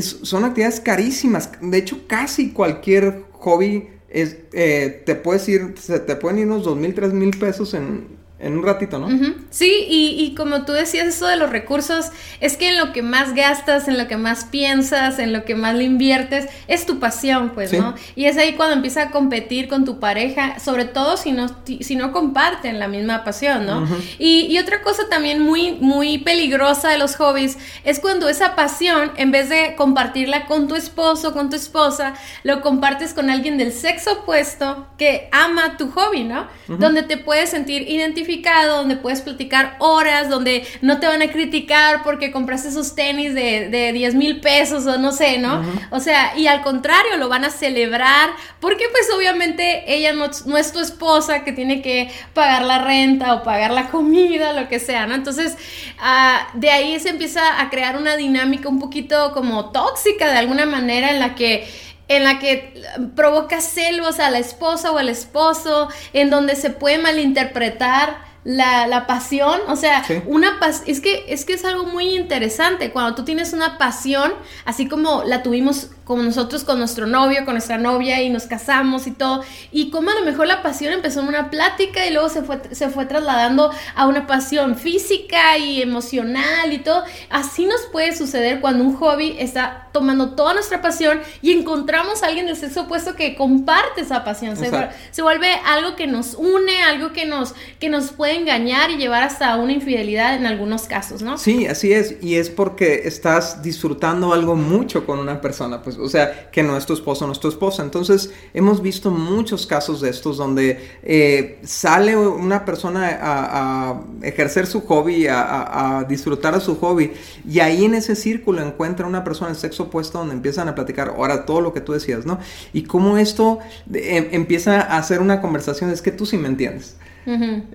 son 0.01 0.43
actividades 0.43 0.79
carísimas. 0.79 1.51
De 1.61 1.77
hecho, 1.77 2.07
casi 2.07 2.51
cualquier 2.51 3.23
hobby 3.33 3.89
es, 4.09 4.37
eh, 4.53 5.03
te 5.05 5.15
puedes 5.15 5.47
ir, 5.49 5.75
se 5.77 5.99
te 5.99 6.15
pueden 6.15 6.39
ir 6.39 6.47
unos 6.47 6.63
dos 6.63 6.77
mil, 6.77 6.93
tres 6.93 7.13
mil 7.13 7.37
pesos 7.37 7.73
en, 7.73 8.24
en 8.45 8.55
un 8.55 8.63
ratito, 8.63 8.99
¿no? 8.99 9.07
Sí, 9.49 9.87
y, 9.89 10.35
como 10.35 10.65
tú 10.65 10.71
decías 10.71 11.07
eso 11.07 11.25
de 11.25 11.35
los 11.35 11.49
recursos, 11.49 12.11
es 12.39 12.57
que 12.57 12.69
en 12.69 12.77
lo 12.77 12.93
que 12.93 13.01
más 13.01 13.33
gastas, 13.33 13.87
en 13.87 13.97
lo 13.97 14.07
que 14.07 14.17
más 14.17 14.45
piensas, 14.45 15.17
en 15.17 15.33
lo 15.33 15.45
que 15.45 15.55
más 15.55 15.73
le 15.73 15.83
inviertes, 15.83 16.47
es 16.67 16.85
tu 16.85 16.99
pasión, 16.99 17.53
pues, 17.55 17.73
¿no? 17.73 17.95
Y 18.15 18.25
es 18.25 18.37
ahí 18.37 18.53
cuando 18.53 18.75
empieza 18.75 19.01
a 19.01 19.11
competir 19.11 19.67
con 19.67 19.83
tu 19.83 19.99
pareja, 19.99 20.59
sobre 20.59 20.85
todo 20.85 21.17
si 21.17 21.31
no, 21.31 21.47
si 21.79 21.95
no 21.95 22.11
comparten 22.11 22.77
la 22.77 22.87
misma 22.87 23.23
pasión, 23.23 23.65
¿no? 23.65 23.87
y, 24.19 24.55
otra 24.59 24.81
cosa 24.83 25.03
también 25.09 25.41
muy, 25.41 25.73
muy 25.73 26.19
peligrosa 26.19 26.89
de 26.89 26.97
los 26.97 27.15
hobbies 27.17 27.57
es 27.83 27.99
cuando 27.99 28.29
esa 28.29 28.55
pasión, 28.55 29.11
en 29.17 29.31
vez 29.31 29.49
de 29.49 29.75
compartirla 29.75 30.45
con 30.45 30.67
tu 30.67 30.75
esposo, 30.75 31.33
con 31.33 31.49
tu 31.49 31.55
esposa, 31.55 32.13
lo 32.43 32.61
compartes 32.61 33.13
con 33.13 33.29
alguien 33.29 33.57
del 33.57 33.73
sexo 33.73 34.19
opuesto 34.21 34.87
que 34.97 35.29
ama 35.31 35.77
tu 35.77 35.89
hobby, 35.91 36.23
¿no? 36.23 36.47
Donde 36.67 37.03
te 37.03 37.17
puedes 37.17 37.49
sentir 37.49 37.89
identificado 37.89 38.34
donde 38.43 38.95
puedes 38.97 39.21
platicar 39.21 39.75
horas, 39.79 40.29
donde 40.29 40.65
no 40.81 40.99
te 40.99 41.07
van 41.07 41.21
a 41.21 41.27
criticar 41.27 42.03
porque 42.03 42.31
compraste 42.31 42.69
esos 42.69 42.95
tenis 42.95 43.33
de, 43.33 43.69
de 43.69 43.93
10 43.93 44.15
mil 44.15 44.41
pesos 44.41 44.85
o 44.85 44.97
no 44.97 45.11
sé, 45.11 45.37
¿no? 45.37 45.63
O 45.91 45.99
sea, 45.99 46.37
y 46.37 46.47
al 46.47 46.61
contrario, 46.61 47.17
lo 47.17 47.29
van 47.29 47.45
a 47.45 47.49
celebrar 47.49 48.29
porque 48.59 48.85
pues 48.91 49.09
obviamente 49.15 49.83
ella 49.87 50.13
no, 50.13 50.25
es 50.57 50.71
tu 50.71 50.79
esposa 50.79 51.43
que 51.43 51.51
tiene 51.51 51.81
que 51.81 52.09
pagar 52.33 52.63
la 52.63 52.79
renta 52.79 53.33
o 53.35 53.43
pagar 53.43 53.71
la 53.71 53.87
comida, 53.89 54.53
lo 54.53 54.67
que 54.67 54.79
sea, 54.79 55.07
¿no? 55.07 55.15
Entonces, 55.15 55.57
ah, 55.99 56.47
de 56.53 56.69
ahí 56.69 56.99
se 56.99 57.09
empieza 57.09 57.61
a 57.61 57.69
crear 57.69 57.97
una 57.97 58.15
dinámica 58.17 58.69
un 58.69 58.79
poquito 58.79 59.31
como 59.33 59.71
tóxica 59.71 60.31
de 60.31 60.37
alguna 60.37 60.65
manera 60.65 61.11
en 61.11 61.19
la 61.19 61.35
que 61.35 61.67
en 62.07 62.23
la 62.23 62.39
que 62.39 62.83
provoca 63.15 63.61
celos 63.61 64.19
a 64.19 64.29
la 64.29 64.39
esposa 64.39 64.91
o 64.91 64.97
al 64.97 65.09
esposo, 65.09 65.89
en 66.13 66.29
donde 66.29 66.55
se 66.55 66.69
puede 66.69 66.97
malinterpretar 66.97 68.17
la, 68.43 68.85
la 68.85 69.07
pasión, 69.07 69.59
o 69.67 69.75
sea, 69.75 70.05
una 70.27 70.59
es 70.85 71.01
que 71.01 71.25
es 71.27 71.45
que 71.45 71.53
es 71.53 71.65
algo 71.65 71.85
muy 71.85 72.15
interesante. 72.15 72.91
Cuando 72.91 73.15
tú 73.15 73.25
tienes 73.25 73.53
una 73.53 73.79
pasión, 73.79 74.33
así 74.65 74.87
como 74.87 75.23
la 75.23 75.41
tuvimos 75.41 75.89
como 76.05 76.23
nosotros 76.23 76.63
con 76.63 76.79
nuestro 76.79 77.07
novio, 77.07 77.43
con 77.43 77.55
nuestra 77.55 77.77
novia 77.77 78.21
y 78.21 78.29
nos 78.29 78.43
casamos 78.43 79.07
y 79.07 79.11
todo, 79.11 79.43
y 79.71 79.89
como 79.89 80.11
a 80.11 80.15
lo 80.15 80.25
mejor 80.25 80.47
la 80.47 80.61
pasión 80.63 80.93
empezó 80.93 81.19
en 81.21 81.27
una 81.27 81.49
plática 81.49 82.05
y 82.05 82.13
luego 82.13 82.29
se 82.29 82.43
fue 82.43 82.61
se 82.71 82.89
fue 82.89 83.05
trasladando 83.05 83.71
a 83.95 84.07
una 84.07 84.27
pasión 84.27 84.75
física 84.75 85.57
y 85.57 85.81
emocional 85.81 86.71
y 86.71 86.79
todo. 86.79 87.03
Así 87.29 87.65
nos 87.65 87.81
puede 87.91 88.15
suceder 88.15 88.61
cuando 88.61 88.83
un 88.83 88.95
hobby 88.95 89.35
está 89.39 89.87
tomando 89.91 90.31
toda 90.31 90.53
nuestra 90.53 90.81
pasión 90.81 91.19
y 91.41 91.51
encontramos 91.53 92.21
a 92.21 92.27
alguien 92.27 92.45
del 92.45 92.55
sexo 92.55 92.81
opuesto 92.81 93.15
que 93.15 93.35
comparte 93.35 94.01
esa 94.01 94.23
pasión. 94.23 94.57
Se, 94.57 94.69
se 95.11 95.21
vuelve 95.21 95.47
algo 95.65 95.95
que 95.95 96.07
nos 96.07 96.35
une, 96.35 96.83
algo 96.83 97.13
que 97.13 97.25
nos 97.25 97.55
que 97.79 97.89
nos 97.89 98.11
puede 98.11 98.35
engañar 98.35 98.91
y 98.91 98.97
llevar 98.97 99.23
hasta 99.23 99.55
una 99.55 99.71
infidelidad 99.71 100.35
en 100.35 100.45
algunos 100.45 100.83
casos, 100.83 101.21
¿no? 101.21 101.37
Sí, 101.37 101.67
así 101.67 101.93
es. 101.93 102.15
Y 102.21 102.35
es 102.35 102.49
porque 102.49 103.01
estás 103.05 103.61
disfrutando 103.61 104.33
algo 104.33 104.55
mucho 104.55 105.05
con 105.05 105.19
una 105.19 105.41
persona, 105.41 105.81
pues, 105.81 105.94
o 105.97 106.09
sea, 106.09 106.49
que 106.51 106.63
no 106.63 106.77
es 106.77 106.85
tu 106.85 106.93
esposo, 106.93 107.25
no 107.25 107.33
es 107.33 107.39
tu 107.39 107.47
esposa. 107.47 107.83
Entonces, 107.83 108.31
hemos 108.53 108.81
visto 108.81 109.11
muchos 109.11 109.65
casos 109.67 110.01
de 110.01 110.09
estos 110.09 110.37
donde 110.37 110.97
eh, 111.03 111.59
sale 111.63 112.15
una 112.15 112.65
persona 112.65 113.19
a, 113.21 114.01
ejercer 114.21 114.67
su 114.67 114.81
hobby, 114.81 115.27
a, 115.27 115.99
a, 115.99 116.03
disfrutar 116.03 116.55
de 116.55 116.61
su 116.61 116.77
hobby, 116.79 117.11
y 117.47 117.59
ahí 117.59 117.85
en 117.85 117.95
ese 117.95 118.15
círculo 118.15 118.61
encuentra 118.61 119.05
una 119.05 119.23
persona 119.23 119.49
del 119.49 119.57
sexo 119.57 119.83
opuesto 119.83 120.19
donde 120.19 120.33
empiezan 120.33 120.67
a 120.67 120.75
platicar, 120.75 121.09
ahora 121.09 121.45
todo 121.45 121.61
lo 121.61 121.73
que 121.73 121.81
tú 121.81 121.93
decías, 121.93 122.25
¿no? 122.25 122.39
Y 122.73 122.83
cómo 122.83 123.17
esto 123.17 123.59
em, 123.93 124.27
empieza 124.31 124.81
a 124.81 124.97
hacer 124.97 125.21
una 125.21 125.41
conversación, 125.41 125.89
es 125.89 126.01
que 126.01 126.11
tú 126.11 126.25
sí 126.25 126.37
me 126.37 126.47
entiendes. 126.47 126.95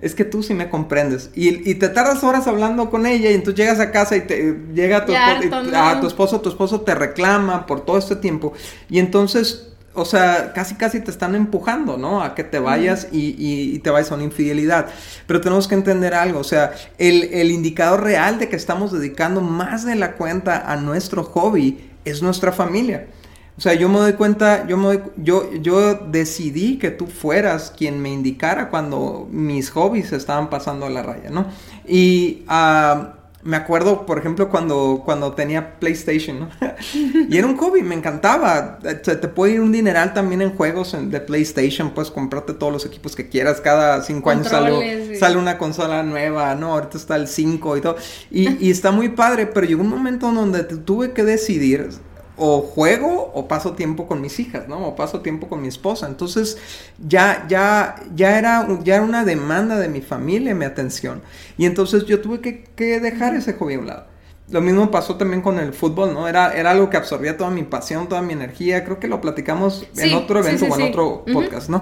Es 0.01 0.15
que 0.15 0.23
tú 0.23 0.43
sí 0.43 0.53
me 0.53 0.69
comprendes. 0.69 1.29
Y, 1.35 1.75
te 1.75 1.89
tardas 1.89 2.23
horas 2.23 2.47
hablando 2.47 2.89
con 2.89 3.05
ella 3.05 3.31
y 3.31 3.33
entonces 3.33 3.59
llegas 3.59 3.79
a 3.79 3.91
casa 3.91 4.15
y 4.15 4.21
te 4.21 4.57
llega 4.73 5.05
tu, 5.05 5.13
esposo, 5.13 5.75
a 5.75 5.99
tu 5.99 6.07
esposo, 6.07 6.41
tu 6.41 6.49
esposo 6.49 6.81
te 6.81 6.95
reclama 6.95 7.65
por 7.65 7.85
todo 7.85 7.97
este 7.97 8.15
tiempo. 8.15 8.53
Y 8.89 8.99
entonces 8.99 9.67
o 9.93 10.05
sea, 10.05 10.53
casi 10.53 10.75
casi 10.75 11.01
te 11.01 11.11
están 11.11 11.35
empujando, 11.35 11.97
¿no? 11.97 12.23
A 12.23 12.33
que 12.33 12.43
te 12.43 12.59
vayas 12.59 13.09
y, 13.11 13.79
te 13.79 13.89
vayas 13.89 14.11
a 14.11 14.15
una 14.15 14.23
infidelidad. 14.23 14.87
Pero 15.27 15.41
tenemos 15.41 15.67
que 15.67 15.75
entender 15.75 16.13
algo, 16.13 16.39
o 16.39 16.43
sea, 16.45 16.73
el, 16.97 17.25
el, 17.33 17.51
indicador 17.51 18.03
real 18.03 18.39
de 18.39 18.47
que 18.47 18.55
estamos 18.55 18.91
dedicando 18.93 19.41
más 19.41 19.85
de 19.85 19.95
la 19.95 20.13
cuenta 20.13 20.71
a 20.71 20.77
nuestro 20.77 21.23
hobby 21.23 21.89
es 22.05 22.21
nuestra 22.21 22.51
familia. 22.51 23.07
O 23.57 23.61
sea, 23.61 23.73
yo 23.73 23.89
me 23.89 23.99
doy 23.99 24.13
cuenta, 24.13 24.65
yo, 24.67 24.77
me 24.77 25.01
yo, 25.17 25.53
yo 25.53 25.95
decidí 25.95 26.79
que 26.79 26.89
tú 26.89 27.07
fueras 27.07 27.73
quien 27.75 28.01
me 28.01 28.09
indicara 28.09 28.69
cuando 28.69 29.27
mis 29.29 29.69
hobbies 29.69 30.13
estaban 30.13 30.49
pasando 30.49 30.85
a 30.85 30.89
la 30.89 31.03
raya, 31.03 31.29
¿no? 31.29 31.45
Y 31.85 32.43
ah, 32.47 33.15
me 33.43 33.57
acuerdo, 33.57 34.05
por 34.05 34.19
ejemplo, 34.19 34.49
cuando, 34.49 35.01
cuando 35.03 35.33
tenía 35.33 35.79
PlayStation, 35.79 36.39
¿no? 36.41 36.49
y 37.29 37.37
era 37.37 37.47
un 37.47 37.57
hobby, 37.57 37.81
me 37.81 37.95
encantaba. 37.95 38.79
Te, 38.79 39.15
te 39.15 39.27
puede 39.27 39.53
ir 39.53 39.61
un 39.61 39.71
dineral 39.71 40.13
también 40.13 40.41
en 40.41 40.55
juegos 40.55 40.95
de 40.99 41.19
PlayStation, 41.19 41.91
puedes 41.91 42.11
comprarte 42.11 42.53
todos 42.53 42.71
los 42.71 42.85
equipos 42.85 43.15
que 43.15 43.29
quieras. 43.29 43.61
Cada 43.61 44.01
cinco 44.03 44.29
años 44.29 44.47
sale, 44.47 45.17
sale, 45.17 45.37
una 45.37 45.57
consola 45.57 46.03
nueva, 46.03 46.55
¿no? 46.55 46.73
Ahorita 46.73 46.97
está 46.97 47.15
el 47.15 47.27
5 47.27 47.77
y 47.77 47.81
todo. 47.81 47.95
Y, 48.29 48.65
y 48.65 48.71
está 48.71 48.91
muy 48.91 49.09
padre, 49.09 49.47
pero 49.47 49.65
llegó 49.65 49.81
un 49.81 49.89
momento 49.89 50.31
donde 50.31 50.63
tuve 50.63 51.11
que 51.11 51.23
decidir 51.23 51.89
o 52.43 52.61
juego 52.63 53.31
o 53.35 53.47
paso 53.47 53.73
tiempo 53.73 54.07
con 54.07 54.19
mis 54.19 54.39
hijas, 54.39 54.67
¿no? 54.67 54.87
O 54.87 54.95
paso 54.95 55.21
tiempo 55.21 55.47
con 55.47 55.61
mi 55.61 55.67
esposa. 55.67 56.07
Entonces 56.07 56.57
ya, 56.97 57.45
ya, 57.47 57.95
ya 58.15 58.39
era, 58.39 58.67
ya 58.83 59.01
una 59.03 59.23
demanda 59.25 59.77
de 59.77 59.89
mi 59.89 60.01
familia 60.01 60.55
mi 60.55 60.65
atención. 60.65 61.21
Y 61.57 61.65
entonces 61.67 62.05
yo 62.05 62.19
tuve 62.19 62.41
que, 62.41 62.63
que 62.75 62.99
dejar 62.99 63.35
ese 63.35 63.53
hobby 63.53 63.75
a 63.75 63.79
un 63.79 63.87
lado. 63.87 64.10
Lo 64.51 64.61
mismo 64.61 64.91
pasó 64.91 65.15
también 65.15 65.41
con 65.41 65.59
el 65.59 65.73
fútbol, 65.73 66.13
¿no? 66.13 66.27
Era, 66.27 66.53
era 66.53 66.71
algo 66.71 66.89
que 66.89 66.97
absorbía 66.97 67.37
toda 67.37 67.49
mi 67.49 67.63
pasión, 67.63 68.07
toda 68.07 68.21
mi 68.21 68.33
energía. 68.33 68.83
Creo 68.83 68.99
que 68.99 69.07
lo 69.07 69.21
platicamos 69.21 69.87
en 69.97 70.13
otro 70.13 70.39
evento 70.39 70.65
o 70.65 70.75
en 70.79 70.81
otro 70.89 71.25
podcast, 71.31 71.69
¿no? 71.69 71.81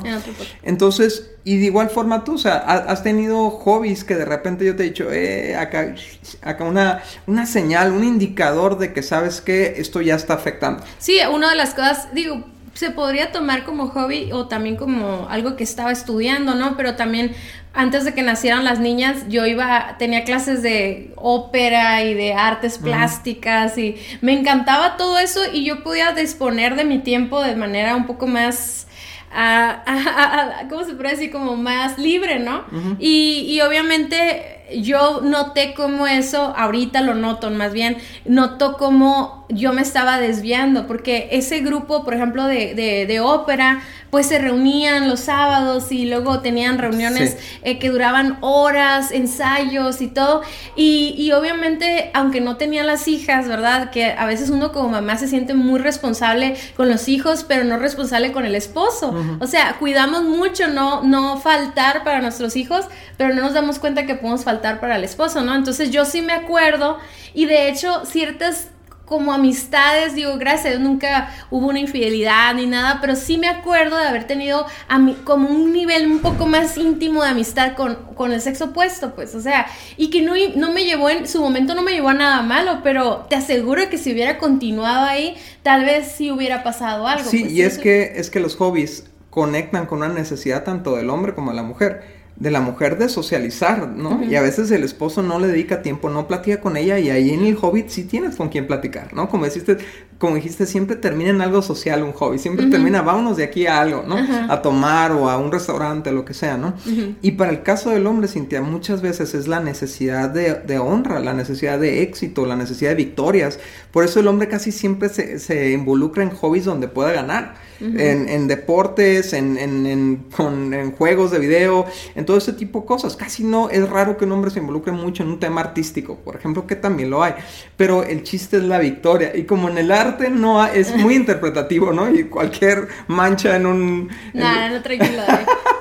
Entonces, 0.61 1.31
y 1.43 1.57
de 1.57 1.65
igual 1.65 1.89
forma 1.89 2.23
tú, 2.23 2.35
o 2.35 2.37
sea, 2.37 2.57
has 2.57 3.01
tenido 3.01 3.49
hobbies 3.49 4.03
que 4.03 4.15
de 4.15 4.25
repente 4.25 4.65
yo 4.65 4.75
te 4.75 4.83
he 4.83 4.85
dicho, 4.87 5.11
eh, 5.11 5.55
acá, 5.55 5.95
acá 6.41 6.63
una, 6.63 7.01
una 7.25 7.45
señal, 7.45 7.91
un 7.91 8.03
indicador 8.03 8.77
de 8.77 8.93
que 8.93 9.01
sabes 9.01 9.41
que 9.41 9.75
esto 9.77 10.01
ya 10.01 10.15
está 10.15 10.35
afectando. 10.35 10.83
Sí, 10.99 11.19
una 11.33 11.49
de 11.49 11.55
las 11.55 11.73
cosas, 11.73 12.13
digo, 12.13 12.43
se 12.79 12.91
podría 12.91 13.33
tomar 13.33 13.65
como 13.65 13.89
hobby 13.89 14.31
o 14.31 14.47
también 14.47 14.77
como 14.77 15.27
algo 15.29 15.57
que 15.57 15.65
estaba 15.65 15.91
estudiando, 15.91 16.55
¿no? 16.55 16.77
Pero 16.77 16.95
también 16.95 17.35
antes 17.73 18.05
de 18.05 18.13
que 18.13 18.21
nacieran 18.21 18.63
las 18.63 18.79
niñas, 18.79 19.25
yo 19.27 19.45
iba, 19.45 19.97
tenía 19.99 20.23
clases 20.23 20.61
de 20.61 21.11
ópera 21.17 22.01
y 22.05 22.13
de 22.13 22.35
artes 22.35 22.77
plásticas 22.77 23.77
y 23.77 23.97
me 24.21 24.31
encantaba 24.31 24.95
todo 24.95 25.19
eso 25.19 25.41
y 25.51 25.65
yo 25.65 25.83
podía 25.83 26.13
disponer 26.13 26.77
de 26.77 26.85
mi 26.85 26.99
tiempo 26.99 27.43
de 27.43 27.57
manera 27.57 27.97
un 27.97 28.05
poco 28.05 28.27
más... 28.27 28.87
¿Cómo 30.69 30.85
se 30.85 30.93
puede 30.93 31.11
decir? 31.11 31.31
Como 31.31 31.57
más 31.57 31.99
libre, 31.99 32.39
¿no? 32.39 32.63
y, 32.97 33.45
y 33.49 33.59
obviamente 33.59 34.58
yo 34.77 35.21
noté 35.21 35.73
cómo 35.73 36.07
eso, 36.07 36.53
ahorita 36.55 37.01
lo 37.01 37.15
noto, 37.15 37.49
más 37.49 37.73
bien, 37.73 37.97
noto 38.25 38.77
cómo 38.77 39.45
yo 39.49 39.73
me 39.73 39.81
estaba 39.81 40.19
desviando, 40.19 40.85
porque 40.85 41.29
ese 41.31 41.59
grupo, 41.61 42.03
por 42.03 42.13
ejemplo, 42.13 42.45
de, 42.45 42.75
de, 42.75 43.05
de 43.07 43.19
ópera, 43.19 43.81
pues 44.09 44.27
se 44.27 44.39
reunían 44.39 45.07
los 45.07 45.21
sábados 45.21 45.91
y 45.91 46.05
luego 46.05 46.39
tenían 46.39 46.77
reuniones 46.77 47.37
eh, 47.63 47.77
que 47.79 47.89
duraban 47.89 48.37
horas, 48.41 49.11
ensayos 49.11 50.01
y 50.01 50.07
todo. 50.07 50.41
Y, 50.75 51.15
y, 51.17 51.31
obviamente, 51.31 52.11
aunque 52.13 52.41
no 52.41 52.57
tenía 52.57 52.83
las 52.83 53.07
hijas, 53.07 53.47
¿verdad? 53.47 53.91
Que 53.91 54.11
a 54.11 54.25
veces 54.25 54.49
uno 54.49 54.71
como 54.71 54.89
mamá 54.89 55.17
se 55.17 55.27
siente 55.27 55.53
muy 55.53 55.79
responsable 55.79 56.55
con 56.75 56.89
los 56.89 57.07
hijos, 57.07 57.43
pero 57.47 57.63
no 57.63 57.77
responsable 57.77 58.31
con 58.31 58.45
el 58.45 58.55
esposo. 58.55 59.15
O 59.39 59.47
sea, 59.47 59.75
cuidamos 59.79 60.23
mucho 60.23 60.67
no, 60.67 61.03
no 61.03 61.37
faltar 61.39 62.03
para 62.03 62.21
nuestros 62.21 62.55
hijos, 62.55 62.85
pero 63.17 63.33
no 63.33 63.41
nos 63.41 63.53
damos 63.53 63.79
cuenta 63.79 64.05
que 64.05 64.15
podemos 64.15 64.43
faltar 64.43 64.58
para 64.59 64.95
el 64.95 65.03
esposo, 65.03 65.41
¿no? 65.41 65.55
Entonces 65.55 65.91
yo 65.91 66.05
sí 66.05 66.21
me 66.21 66.33
acuerdo 66.33 66.97
y 67.33 67.45
de 67.45 67.69
hecho 67.69 68.05
ciertas 68.05 68.69
como 69.09 69.33
amistades, 69.33 70.13
digo, 70.13 70.37
gracias 70.37 70.79
nunca 70.79 71.33
hubo 71.49 71.67
una 71.67 71.79
infidelidad 71.79 72.53
ni 72.53 72.67
nada, 72.67 72.99
pero 73.01 73.15
sí 73.15 73.39
me 73.39 73.47
acuerdo 73.47 73.97
de 73.97 74.07
haber 74.07 74.27
tenido 74.27 74.67
a 74.87 74.99
como 75.23 75.49
un 75.49 75.73
nivel 75.73 76.05
un 76.05 76.19
poco 76.19 76.45
más 76.45 76.77
íntimo 76.77 77.23
de 77.23 77.29
amistad 77.29 77.75
con, 77.75 77.95
con 78.13 78.31
el 78.31 78.39
sexo 78.39 78.65
opuesto, 78.65 79.15
pues, 79.15 79.33
o 79.33 79.41
sea, 79.41 79.65
y 79.97 80.11
que 80.11 80.21
no, 80.21 80.33
no 80.55 80.71
me 80.71 80.85
llevó 80.85 81.09
en 81.09 81.27
su 81.27 81.41
momento, 81.41 81.73
no 81.73 81.81
me 81.81 81.91
llevó 81.91 82.09
a 82.09 82.13
nada 82.13 82.43
malo, 82.43 82.81
pero 82.83 83.25
te 83.27 83.35
aseguro 83.35 83.89
que 83.89 83.97
si 83.97 84.13
hubiera 84.13 84.37
continuado 84.37 85.07
ahí, 85.07 85.35
tal 85.63 85.85
vez 85.85 86.11
sí 86.15 86.29
hubiera 86.29 86.61
pasado 86.61 87.07
algo. 87.07 87.27
Sí, 87.27 87.39
pues, 87.39 87.51
y 87.51 87.63
es 87.63 87.79
que, 87.79 88.13
es 88.15 88.29
que 88.29 88.39
los 88.39 88.55
hobbies 88.57 89.05
conectan 89.31 89.87
con 89.87 89.99
una 89.99 90.09
necesidad 90.09 90.63
tanto 90.63 90.95
del 90.95 91.09
hombre 91.09 91.33
como 91.33 91.49
de 91.49 91.57
la 91.57 91.63
mujer 91.63 92.18
de 92.39 92.51
la 92.51 92.61
mujer 92.61 92.97
de 92.97 93.09
socializar, 93.09 93.89
¿no? 93.89 94.23
Y 94.23 94.35
a 94.35 94.41
veces 94.41 94.71
el 94.71 94.85
esposo 94.85 95.21
no 95.21 95.39
le 95.39 95.47
dedica 95.47 95.81
tiempo, 95.81 96.09
no 96.09 96.25
platica 96.25 96.61
con 96.61 96.77
ella 96.77 96.97
y 96.97 97.09
ahí 97.09 97.31
en 97.31 97.45
el 97.45 97.57
hobbit 97.59 97.89
sí 97.89 98.05
tienes 98.05 98.37
con 98.37 98.47
quién 98.47 98.65
platicar, 98.65 99.13
¿no? 99.13 99.27
Como 99.27 99.43
dijiste, 99.43 99.77
como 100.17 100.35
dijiste, 100.35 100.65
siempre 100.65 100.95
termina 100.95 101.31
en 101.31 101.41
algo 101.41 101.61
social 101.61 102.01
un 102.01 102.13
hobby, 102.13 102.39
siempre 102.39 102.67
termina, 102.67 103.01
vámonos 103.01 103.35
de 103.35 103.43
aquí 103.43 103.67
a 103.67 103.81
algo, 103.81 104.05
¿no? 104.07 104.15
A 104.49 104.61
tomar 104.61 105.11
o 105.11 105.29
a 105.29 105.37
un 105.37 105.51
restaurante, 105.51 106.13
lo 106.13 106.23
que 106.23 106.33
sea, 106.33 106.57
¿no? 106.57 106.75
Y 107.21 107.31
para 107.31 107.51
el 107.51 107.61
caso 107.61 107.89
del 107.89 108.07
hombre, 108.07 108.29
Cintia, 108.29 108.61
muchas 108.61 109.01
veces 109.01 109.33
es 109.33 109.49
la 109.49 109.59
necesidad 109.59 110.29
de, 110.29 110.79
honra, 110.79 111.19
la 111.19 111.33
necesidad 111.33 111.77
de 111.77 112.03
éxito, 112.03 112.45
la 112.45 112.55
necesidad 112.55 112.91
de 112.91 112.95
victorias. 112.95 113.59
Por 113.91 114.05
eso 114.05 114.21
el 114.21 114.27
hombre 114.27 114.47
casi 114.47 114.71
siempre 114.71 115.09
se, 115.09 115.39
se 115.39 115.71
involucra 115.71 116.23
en 116.23 116.29
hobbies 116.29 116.63
donde 116.63 116.87
pueda 116.87 117.11
ganar 117.11 117.55
en, 117.81 118.47
deportes, 118.47 119.33
en, 119.33 119.57
en, 119.57 120.91
juegos 120.97 121.31
de 121.31 121.39
video, 121.39 121.85
en 122.15 122.25
todo 122.29 122.37
ese 122.37 122.53
tipo 122.53 122.81
de 122.81 122.85
cosas. 122.85 123.15
Casi 123.15 123.43
no 123.43 123.71
es 123.71 123.89
raro 123.89 124.15
que 124.15 124.23
un 124.23 124.31
hombre 124.33 124.51
se 124.51 124.59
involucre 124.59 124.91
mucho 124.91 125.23
en 125.23 125.29
un 125.29 125.39
tema 125.39 125.61
artístico, 125.61 126.17
por 126.17 126.35
ejemplo, 126.35 126.67
que 126.67 126.75
también 126.75 127.09
lo 127.09 127.23
hay. 127.23 127.33
Pero 127.75 128.03
el 128.03 128.21
chiste 128.21 128.57
es 128.57 128.63
la 128.65 128.77
victoria. 128.77 129.35
Y 129.35 129.45
como 129.45 129.67
en 129.67 129.79
el 129.79 129.91
arte 129.91 130.29
no 130.29 130.63
es 130.63 130.95
muy 130.95 131.15
interpretativo, 131.23 131.91
¿no? 131.91 132.07
Y 132.13 132.25
cualquier 132.25 132.87
mancha 133.07 133.55
en 133.55 133.65
un... 133.65 134.09
Nada, 134.35 134.69
no, 134.69 134.79
tranquilo. 134.83 135.23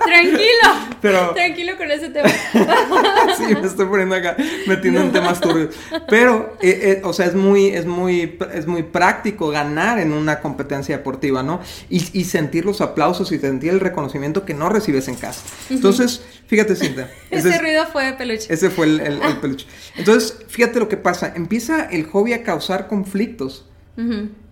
tranquilo. 0.06 0.68
Pero... 1.02 1.34
Tranquilo 1.34 1.76
con 1.76 1.90
ese 1.90 2.08
tema. 2.08 2.30
sí, 3.36 3.54
me 3.54 3.66
estoy 3.66 3.84
poniendo 3.84 4.14
acá, 4.14 4.34
metiendo 4.66 5.02
en 5.02 5.12
temas 5.12 5.42
turbios. 5.42 5.74
Pero, 6.08 6.56
eh, 6.62 6.80
eh, 6.82 7.00
o 7.04 7.12
sea, 7.12 7.26
es 7.26 7.34
muy, 7.34 7.66
es, 7.66 7.84
muy, 7.84 8.38
es 8.54 8.66
muy 8.66 8.84
práctico 8.84 9.50
ganar 9.50 9.98
en 9.98 10.14
una 10.14 10.40
competencia 10.40 10.96
deportiva, 10.96 11.42
¿no? 11.42 11.60
y, 11.90 12.24
sentir 12.24 12.64
los 12.64 12.80
aplausos 12.80 13.32
y 13.32 13.38
sentir 13.38 13.70
el 13.70 13.80
reconocimiento 13.80 14.46
que 14.46 14.54
no 14.54 14.70
recibes 14.70 15.08
en 15.08 15.16
casa. 15.16 15.42
Entonces, 15.68 16.22
fíjate, 16.48 16.74
Cinta. 16.74 17.08
ese, 17.30 17.56
ruido 17.58 17.86
fue 17.86 18.06
de 18.06 18.12
peluche. 18.14 18.52
Ese 18.52 18.70
fue 18.70 18.86
el, 18.86 19.20
peluche. 19.40 19.66
Entonces, 19.96 20.36
fíjate 20.48 20.80
lo 20.80 20.88
que 20.88 20.96
pasa. 20.96 21.32
Empieza 21.36 21.84
el 21.84 22.04
hobby 22.06 22.32
a 22.32 22.42
causar 22.42 22.88
conflictos. 22.88 23.66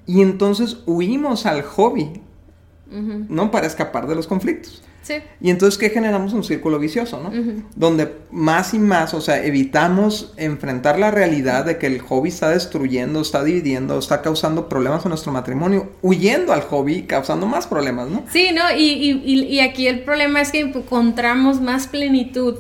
y 0.07 0.23
entonces 0.23 0.79
huimos 0.87 1.47
al 1.47 1.63
hobby, 1.63 2.23
¿no? 2.89 3.51
Para 3.51 3.67
escapar 3.67 4.07
de 4.07 4.15
los 4.15 4.29
conflictos. 4.29 4.83
Y 5.41 5.51
entonces, 5.51 5.79
¿qué 5.79 5.91
generamos? 5.91 6.33
Un 6.33 6.45
círculo 6.45 6.79
vicioso, 6.79 7.21
¿no? 7.21 7.31
Donde 7.75 8.13
más 8.31 8.75
y 8.75 8.79
más, 8.79 9.15
o 9.15 9.21
sea, 9.21 9.45
evitamos 9.45 10.33
enfrentar 10.37 10.99
la 10.99 11.11
realidad 11.11 11.65
de 11.65 11.79
que 11.79 11.87
el 11.87 12.01
hobby 12.01 12.29
está 12.29 12.51
destruyendo, 12.51 13.21
está 13.21 13.45
dividiendo, 13.45 13.99
está 13.99 14.23
causando 14.23 14.69
problemas 14.69 15.05
en 15.05 15.11
nuestro 15.11 15.33
matrimonio, 15.33 15.91
huyendo 16.03 16.53
al 16.53 16.63
hobby, 16.63 17.03
causando 17.03 17.47
más 17.47 17.67
problemas, 17.67 18.09
¿no? 18.09 18.25
Sí, 18.33 18.51
¿no? 18.53 18.63
Y, 18.77 19.21
y, 19.25 19.45
y 19.45 19.61
aquí 19.61 19.87
el 19.87 20.01
problema 20.01 20.41
es 20.41 20.53
que 20.53 20.61
encontramos 20.61 21.61
más 21.61 21.87
plenitud 21.87 22.57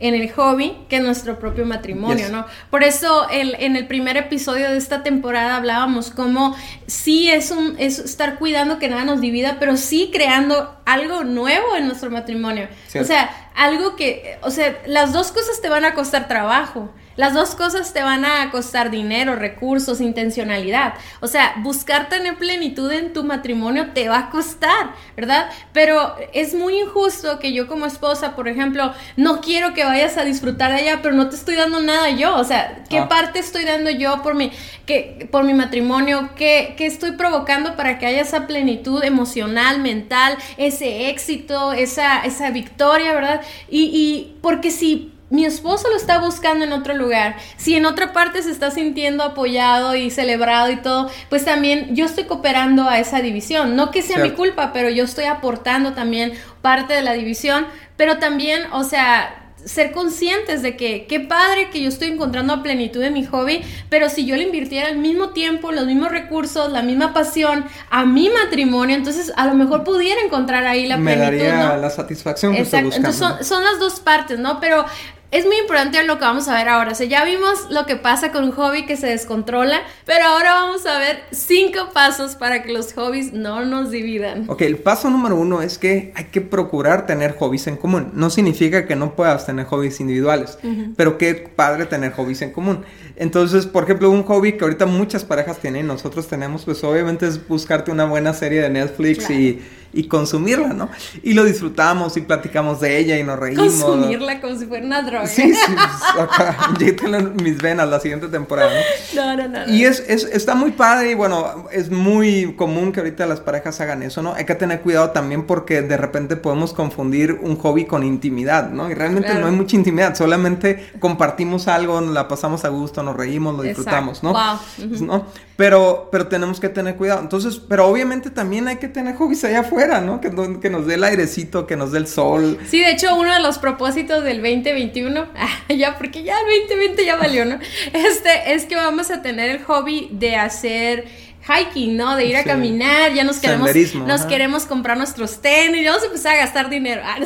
en 0.00 0.14
el 0.14 0.32
hobby 0.32 0.76
que 0.88 0.96
en 0.96 1.04
nuestro 1.04 1.38
propio 1.38 1.66
matrimonio, 1.66 2.30
¿no? 2.30 2.46
Por 2.70 2.82
eso 2.82 3.28
el, 3.28 3.54
en 3.60 3.76
el 3.76 3.86
primer 3.86 4.16
episodio 4.16 4.70
de 4.70 4.78
esta 4.78 5.02
temporada 5.02 5.56
hablábamos 5.56 6.10
como 6.10 6.56
sí 6.86 7.30
es 7.30 7.50
un 7.50 7.76
es 7.78 7.98
estar 7.98 8.38
cuidando 8.38 8.78
que 8.78 8.88
nada 8.88 9.04
nos 9.04 9.20
divida, 9.20 9.58
pero 9.60 9.76
sí 9.76 10.10
creando 10.10 10.74
algo 10.86 11.22
nuevo 11.24 11.76
en 11.76 11.86
nuestro 11.86 12.10
matrimonio. 12.10 12.68
O 12.98 13.04
sea, 13.04 13.30
algo 13.54 13.94
que, 13.94 14.38
o 14.42 14.50
sea, 14.50 14.80
las 14.86 15.12
dos 15.12 15.32
cosas 15.32 15.60
te 15.60 15.68
van 15.68 15.84
a 15.84 15.94
costar 15.94 16.28
trabajo. 16.28 16.90
Las 17.20 17.34
dos 17.34 17.54
cosas 17.54 17.92
te 17.92 18.02
van 18.02 18.24
a 18.24 18.50
costar 18.50 18.90
dinero, 18.90 19.36
recursos, 19.36 20.00
intencionalidad. 20.00 20.94
O 21.20 21.26
sea, 21.26 21.52
buscar 21.58 22.08
tener 22.08 22.38
plenitud 22.38 22.90
en 22.90 23.12
tu 23.12 23.24
matrimonio 23.24 23.88
te 23.92 24.08
va 24.08 24.18
a 24.20 24.30
costar, 24.30 24.94
¿verdad? 25.18 25.50
Pero 25.74 26.16
es 26.32 26.54
muy 26.54 26.80
injusto 26.80 27.38
que 27.38 27.52
yo 27.52 27.66
como 27.66 27.84
esposa, 27.84 28.34
por 28.34 28.48
ejemplo, 28.48 28.94
no 29.18 29.42
quiero 29.42 29.74
que 29.74 29.84
vayas 29.84 30.16
a 30.16 30.24
disfrutar 30.24 30.72
de 30.72 30.80
ella, 30.80 31.00
pero 31.02 31.14
no 31.14 31.28
te 31.28 31.36
estoy 31.36 31.56
dando 31.56 31.82
nada 31.82 32.08
yo. 32.08 32.34
O 32.36 32.44
sea, 32.44 32.84
¿qué 32.88 33.00
ah. 33.00 33.08
parte 33.10 33.38
estoy 33.38 33.66
dando 33.66 33.90
yo 33.90 34.22
por 34.22 34.34
mi, 34.34 34.50
que, 34.86 35.28
por 35.30 35.44
mi 35.44 35.52
matrimonio? 35.52 36.30
¿Qué, 36.36 36.72
¿Qué 36.78 36.86
estoy 36.86 37.12
provocando 37.12 37.76
para 37.76 37.98
que 37.98 38.06
haya 38.06 38.22
esa 38.22 38.46
plenitud 38.46 39.04
emocional, 39.04 39.82
mental, 39.82 40.38
ese 40.56 41.10
éxito, 41.10 41.72
esa, 41.74 42.22
esa 42.22 42.50
victoria, 42.50 43.12
¿verdad? 43.12 43.42
Y, 43.68 43.90
y 43.92 44.38
porque 44.40 44.70
si 44.70 45.12
mi 45.30 45.44
esposo 45.44 45.88
lo 45.88 45.96
está 45.96 46.18
buscando 46.18 46.64
en 46.64 46.72
otro 46.72 46.94
lugar, 46.94 47.36
si 47.56 47.76
en 47.76 47.86
otra 47.86 48.12
parte 48.12 48.42
se 48.42 48.50
está 48.50 48.70
sintiendo 48.70 49.22
apoyado 49.22 49.94
y 49.94 50.10
celebrado 50.10 50.70
y 50.70 50.76
todo, 50.76 51.08
pues 51.28 51.44
también 51.44 51.94
yo 51.94 52.04
estoy 52.04 52.24
cooperando 52.24 52.88
a 52.88 52.98
esa 52.98 53.20
división. 53.22 53.76
No 53.76 53.92
que 53.92 54.02
sea 54.02 54.18
mi 54.18 54.32
culpa, 54.32 54.72
pero 54.72 54.90
yo 54.90 55.04
estoy 55.04 55.26
aportando 55.26 55.92
también 55.92 56.32
parte 56.62 56.94
de 56.94 57.02
la 57.02 57.12
división, 57.12 57.66
pero 57.96 58.18
también, 58.18 58.64
o 58.72 58.82
sea, 58.82 59.36
ser 59.64 59.92
conscientes 59.92 60.62
de 60.62 60.76
que 60.76 61.06
qué 61.06 61.20
padre 61.20 61.70
que 61.70 61.82
yo 61.82 61.88
estoy 61.88 62.08
encontrando 62.08 62.52
a 62.52 62.62
plenitud 62.62 63.02
en 63.02 63.12
mi 63.12 63.24
hobby, 63.24 63.60
pero 63.88 64.08
si 64.08 64.26
yo 64.26 64.36
le 64.36 64.44
invirtiera 64.44 64.88
el 64.88 64.98
mismo 64.98 65.30
tiempo, 65.30 65.70
los 65.70 65.86
mismos 65.86 66.10
recursos, 66.10 66.72
la 66.72 66.82
misma 66.82 67.12
pasión 67.12 67.66
a 67.90 68.04
mi 68.04 68.30
matrimonio, 68.30 68.96
entonces 68.96 69.32
a 69.36 69.46
lo 69.46 69.54
mejor 69.54 69.84
pudiera 69.84 70.20
encontrar 70.22 70.66
ahí 70.66 70.86
la 70.86 70.96
Me 70.96 71.14
plenitud. 71.14 71.44
Daría 71.46 71.76
la 71.76 71.90
satisfacción 71.90 72.54
que 72.54 72.62
Exacto. 72.62 72.96
Entonces 72.96 73.18
son, 73.18 73.44
son, 73.44 73.62
las 73.62 73.78
dos 73.78 74.00
partes, 74.00 74.38
¿no? 74.38 74.60
Pero 74.60 74.86
es 75.30 75.46
muy 75.46 75.58
importante 75.58 76.02
lo 76.04 76.18
que 76.18 76.24
vamos 76.24 76.48
a 76.48 76.56
ver 76.56 76.68
ahora. 76.68 76.92
O 76.92 76.94
sea, 76.94 77.06
ya 77.06 77.24
vimos 77.24 77.70
lo 77.70 77.86
que 77.86 77.96
pasa 77.96 78.32
con 78.32 78.44
un 78.44 78.50
hobby 78.52 78.84
que 78.84 78.96
se 78.96 79.06
descontrola, 79.06 79.82
pero 80.04 80.24
ahora 80.24 80.54
vamos 80.54 80.84
a 80.86 80.98
ver 80.98 81.22
cinco 81.30 81.90
pasos 81.92 82.34
para 82.34 82.62
que 82.62 82.72
los 82.72 82.92
hobbies 82.94 83.32
no 83.32 83.64
nos 83.64 83.90
dividan. 83.90 84.44
Ok, 84.48 84.62
el 84.62 84.78
paso 84.78 85.08
número 85.08 85.36
uno 85.36 85.62
es 85.62 85.78
que 85.78 86.12
hay 86.16 86.24
que 86.24 86.40
procurar 86.40 87.06
tener 87.06 87.36
hobbies 87.36 87.68
en 87.68 87.76
común. 87.76 88.10
No 88.14 88.30
significa 88.30 88.86
que 88.86 88.96
no 88.96 89.14
puedas 89.14 89.46
tener 89.46 89.66
hobbies 89.66 90.00
individuales, 90.00 90.58
pero 90.96 91.16
qué 91.16 91.34
padre 91.34 91.86
tener 91.86 92.12
hobbies 92.12 92.42
en 92.42 92.52
común. 92.52 92.84
Entonces, 93.16 93.66
por 93.66 93.84
ejemplo, 93.84 94.10
un 94.10 94.24
hobby 94.24 94.52
que 94.52 94.64
ahorita 94.64 94.86
muchas 94.86 95.24
parejas 95.24 95.58
tienen, 95.58 95.86
nosotros 95.86 96.26
tenemos, 96.26 96.64
pues 96.64 96.82
obviamente 96.82 97.26
es 97.26 97.46
buscarte 97.46 97.90
una 97.90 98.06
buena 98.06 98.34
serie 98.34 98.62
de 98.62 98.70
Netflix 98.70 99.30
y 99.30 99.60
y 99.92 100.04
consumirla, 100.04 100.68
¿no? 100.68 100.88
Y 101.22 101.34
lo 101.34 101.44
disfrutamos 101.44 102.16
y 102.16 102.20
platicamos 102.20 102.80
de 102.80 102.98
ella 102.98 103.18
y 103.18 103.24
nos 103.24 103.38
reímos. 103.38 103.72
Consumirla 103.74 104.40
como 104.40 104.58
si 104.58 104.66
fuera 104.66 104.86
una 104.86 105.02
droga. 105.02 105.26
Sí, 105.26 105.52
sí, 105.54 105.72
pues, 105.72 106.28
acá, 106.28 106.56
en 106.80 107.36
mis 107.42 107.60
venas 107.60 107.88
la 107.88 108.00
siguiente 108.00 108.28
temporada, 108.28 108.70
¿no? 109.14 109.36
No, 109.36 109.36
no, 109.36 109.48
no. 109.48 109.72
Y 109.72 109.84
es, 109.84 110.00
es, 110.06 110.24
está 110.24 110.54
muy 110.54 110.72
padre 110.72 111.10
y 111.10 111.14
bueno, 111.14 111.66
es 111.72 111.90
muy 111.90 112.54
común 112.56 112.92
que 112.92 113.00
ahorita 113.00 113.26
las 113.26 113.40
parejas 113.40 113.80
hagan 113.80 114.02
eso, 114.02 114.22
¿no? 114.22 114.34
Hay 114.34 114.44
que 114.44 114.54
tener 114.54 114.80
cuidado 114.80 115.10
también 115.10 115.44
porque 115.44 115.82
de 115.82 115.96
repente 115.96 116.36
podemos 116.36 116.72
confundir 116.72 117.38
un 117.42 117.56
hobby 117.56 117.84
con 117.84 118.04
intimidad, 118.04 118.70
¿no? 118.70 118.90
Y 118.90 118.94
realmente 118.94 119.34
no 119.34 119.46
hay 119.46 119.52
mucha 119.52 119.76
intimidad, 119.76 120.14
solamente 120.14 120.92
compartimos 121.00 121.68
algo, 121.68 122.00
la 122.00 122.28
pasamos 122.28 122.64
a 122.64 122.68
gusto, 122.68 123.02
nos 123.02 123.16
reímos, 123.16 123.56
lo 123.56 123.62
disfrutamos, 123.62 124.22
¿no? 124.22 124.32
Wow. 124.32 125.00
¿no? 125.00 125.26
Pero, 125.60 126.08
pero 126.10 126.26
tenemos 126.26 126.58
que 126.58 126.70
tener 126.70 126.96
cuidado. 126.96 127.20
Entonces, 127.20 127.60
pero 127.68 127.86
obviamente 127.86 128.30
también 128.30 128.66
hay 128.66 128.76
que 128.76 128.88
tener 128.88 129.14
hobbies 129.16 129.44
allá 129.44 129.60
afuera, 129.60 130.00
¿no? 130.00 130.18
Que, 130.18 130.30
que 130.58 130.70
nos 130.70 130.86
dé 130.86 130.94
el 130.94 131.04
airecito, 131.04 131.66
que 131.66 131.76
nos 131.76 131.92
dé 131.92 131.98
el 131.98 132.06
sol. 132.06 132.58
Sí, 132.66 132.78
de 132.78 132.92
hecho, 132.92 133.14
uno 133.14 133.30
de 133.34 133.40
los 133.40 133.58
propósitos 133.58 134.24
del 134.24 134.38
2021, 134.38 135.26
ah, 135.36 135.72
ya, 135.74 135.98
porque 135.98 136.22
ya 136.22 136.32
el 136.38 136.66
2020 136.66 137.04
ya 137.04 137.16
valió, 137.16 137.44
¿no? 137.44 137.58
Este, 137.92 138.54
es 138.54 138.64
que 138.64 138.74
vamos 138.74 139.10
a 139.10 139.20
tener 139.20 139.50
el 139.50 139.62
hobby 139.64 140.08
de 140.12 140.36
hacer 140.36 141.04
hiking, 141.48 141.96
¿no? 141.96 142.16
De 142.16 142.26
ir 142.26 142.36
a 142.36 142.44
caminar, 142.44 143.12
ya 143.14 143.24
nos 143.24 143.38
queremos, 143.38 143.70
nos 143.94 144.22
queremos 144.22 144.66
comprar 144.66 144.96
nuestros 144.96 145.40
tenis, 145.40 145.82
ya 145.82 145.90
vamos 145.90 146.04
a 146.04 146.06
empezar 146.06 146.34
a 146.34 146.36
gastar 146.36 146.68
dinero. 146.68 147.00
Ah, 147.04 147.18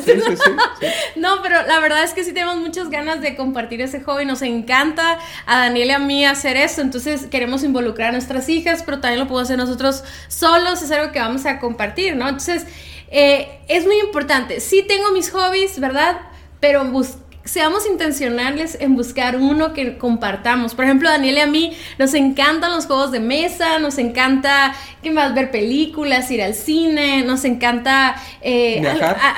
no, 1.15 1.41
pero 1.41 1.65
la 1.67 1.79
verdad 1.79 2.03
es 2.03 2.13
que 2.13 2.23
sí 2.23 2.33
tenemos 2.33 2.57
muchas 2.57 2.89
ganas 2.89 3.21
de 3.21 3.35
compartir 3.35 3.81
ese 3.81 4.01
hobby, 4.01 4.25
nos 4.25 4.41
encanta 4.41 5.19
a 5.45 5.59
Daniel 5.59 5.87
y 5.89 5.91
a 5.91 5.99
mí 5.99 6.25
hacer 6.25 6.57
eso, 6.57 6.81
entonces 6.81 7.27
queremos 7.27 7.63
involucrar 7.63 8.09
a 8.09 8.11
nuestras 8.13 8.47
hijas, 8.49 8.83
pero 8.83 8.99
también 8.99 9.19
lo 9.19 9.27
podemos 9.27 9.49
hacer 9.49 9.57
nosotros 9.57 10.03
solos, 10.27 10.81
es 10.81 10.91
algo 10.91 11.11
que 11.11 11.19
vamos 11.19 11.45
a 11.45 11.59
compartir, 11.59 12.15
¿no? 12.15 12.27
Entonces, 12.27 12.65
eh, 13.11 13.59
es 13.67 13.85
muy 13.85 13.99
importante, 13.99 14.59
sí 14.61 14.83
tengo 14.87 15.11
mis 15.11 15.29
hobbies, 15.29 15.79
¿verdad? 15.79 16.19
Pero 16.59 16.85
buscar 16.85 17.24
seamos 17.45 17.85
intencionales 17.85 18.77
en 18.81 18.95
buscar 18.95 19.37
uno 19.37 19.73
que 19.73 19.97
compartamos. 19.97 20.73
Por 20.75 20.85
ejemplo, 20.85 21.09
Daniel 21.09 21.37
y 21.37 21.39
a 21.39 21.47
mí 21.47 21.77
nos 21.97 22.13
encantan 22.15 22.71
los 22.71 22.87
juegos 22.87 23.11
de 23.11 23.19
mesa, 23.19 23.79
nos 23.79 23.97
encanta, 23.99 24.75
¿qué 25.01 25.11
más? 25.11 25.33
Ver 25.33 25.51
películas, 25.51 26.29
ir 26.31 26.41
al 26.41 26.55
cine, 26.55 27.23
nos 27.23 27.45
encanta 27.45 28.15
eh, 28.41 28.81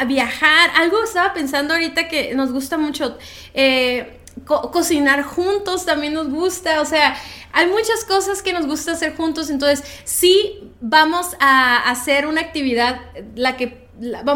viajar. 0.07 0.71
Algo 0.75 1.03
estaba 1.03 1.33
pensando 1.33 1.73
ahorita 1.73 2.07
que 2.07 2.33
nos 2.33 2.51
gusta 2.51 2.77
mucho. 2.77 3.17
Eh, 3.53 4.13
cocinar 4.45 5.23
juntos 5.23 5.85
también 5.85 6.13
nos 6.13 6.29
gusta, 6.29 6.79
o 6.81 6.85
sea, 6.85 7.17
hay 7.51 7.67
muchas 7.67 8.05
cosas 8.05 8.43
que 8.43 8.53
nos 8.53 8.67
gusta 8.67 8.91
hacer 8.91 9.15
juntos, 9.15 9.49
entonces 9.49 9.83
sí 10.03 10.71
vamos 10.79 11.35
a 11.39 11.89
hacer 11.89 12.27
una 12.27 12.41
actividad, 12.41 13.01
la 13.35 13.57
que 13.57 13.86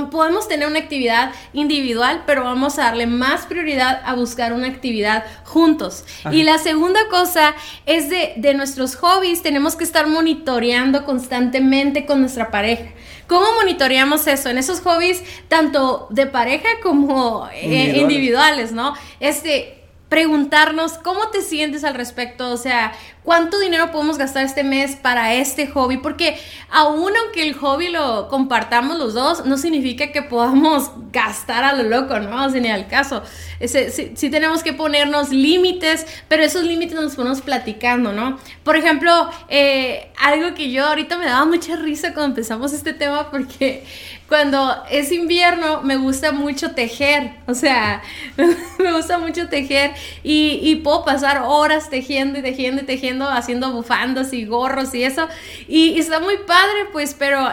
podemos 0.10 0.48
tener 0.48 0.68
una 0.68 0.80
actividad 0.80 1.32
individual, 1.54 2.24
pero 2.26 2.44
vamos 2.44 2.80
a 2.80 2.84
darle 2.84 3.08
más 3.08 3.46
prioridad 3.46 4.02
a 4.06 4.14
buscar 4.14 4.54
una 4.54 4.68
actividad 4.68 5.24
juntos. 5.46 6.04
Y 6.32 6.44
la 6.44 6.58
segunda 6.58 7.08
cosa 7.10 7.54
es 7.86 8.10
de, 8.10 8.34
de, 8.38 8.54
nuestros 8.54 8.96
hobbies, 8.96 9.42
tenemos 9.42 9.76
que 9.76 9.84
estar 9.84 10.08
monitoreando 10.08 11.06
constantemente 11.06 12.06
con 12.06 12.22
nuestra 12.22 12.52
pareja. 12.52 12.92
¿Cómo 13.28 13.46
monitoreamos 13.54 14.28
eso? 14.28 14.50
En 14.50 14.58
esos 14.58 14.82
hobbies, 14.82 15.24
tanto 15.48 16.08
de 16.10 16.28
pareja 16.28 16.68
como 16.84 17.48
eh, 17.54 17.98
individuales, 17.98 18.74
¿no? 18.74 18.94
Este, 19.20 19.82
preguntarnos 20.12 20.98
cómo 20.98 21.30
te 21.30 21.42
sientes 21.42 21.86
al 21.86 21.94
respecto, 21.94 22.50
o 22.50 22.58
sea, 22.58 22.92
cuánto 23.24 23.60
dinero 23.60 23.92
podemos 23.92 24.18
gastar 24.18 24.46
este 24.46 24.64
mes 24.64 24.96
para 24.96 25.34
este 25.36 25.68
hobby, 25.68 25.98
porque 25.98 26.40
aún 26.70 27.12
aunque 27.24 27.44
el 27.44 27.54
hobby 27.54 27.90
lo 27.90 28.28
compartamos 28.30 28.98
los 28.98 29.14
dos, 29.14 29.46
no 29.46 29.58
significa 29.58 30.12
que 30.12 30.22
podamos 30.22 30.92
gastar 31.12 31.64
a 31.64 31.74
lo 31.74 31.84
loco, 31.84 32.20
¿no? 32.20 32.46
O 32.46 32.50
sea, 32.50 32.62
ni 32.62 32.70
al 32.70 32.88
caso. 32.88 33.22
sí, 33.66 34.30
tenemos 34.30 34.64
que 34.64 34.74
ponernos 34.74 35.30
límites, 35.30 36.06
pero 36.28 36.44
esos 36.44 36.64
límites 36.64 36.96
nos 36.96 37.16
ponemos 37.16 37.42
platicando, 37.42 38.12
¿no? 38.12 38.40
Por 38.64 38.76
ejemplo, 38.76 39.30
eh, 39.50 40.12
algo 40.20 40.54
que 40.56 40.72
yo 40.72 40.86
ahorita 40.86 41.18
me 41.18 41.26
daba 41.26 41.46
mucha 41.46 41.76
risa 41.76 42.14
cuando 42.14 42.32
empezamos 42.32 42.74
este 42.74 42.94
tema, 42.94 43.30
porque 43.30 43.84
cuando 44.32 44.82
es 44.90 45.12
invierno 45.12 45.82
me 45.82 45.98
gusta 45.98 46.32
mucho 46.32 46.72
tejer, 46.72 47.34
o 47.48 47.54
sea, 47.54 48.02
me 48.80 48.94
gusta 48.94 49.18
mucho 49.18 49.50
tejer 49.50 49.92
y, 50.24 50.74
puedo 50.86 51.04
pasar 51.04 51.44
horas 51.46 51.90
tejiendo 51.90 52.40
y 52.40 52.42
tejiendo 52.42 52.82
y 52.82 52.86
tejiendo, 52.86 53.11
haciendo 53.20 53.72
bufandas 53.72 54.34
y 54.34 54.46
gorros 54.46 54.94
y 54.94 55.04
eso. 55.04 55.28
Y, 55.68 56.00
está 56.00 56.20
muy 56.20 56.38
padre, 56.38 56.86
pues, 56.92 57.16
pero 57.18 57.48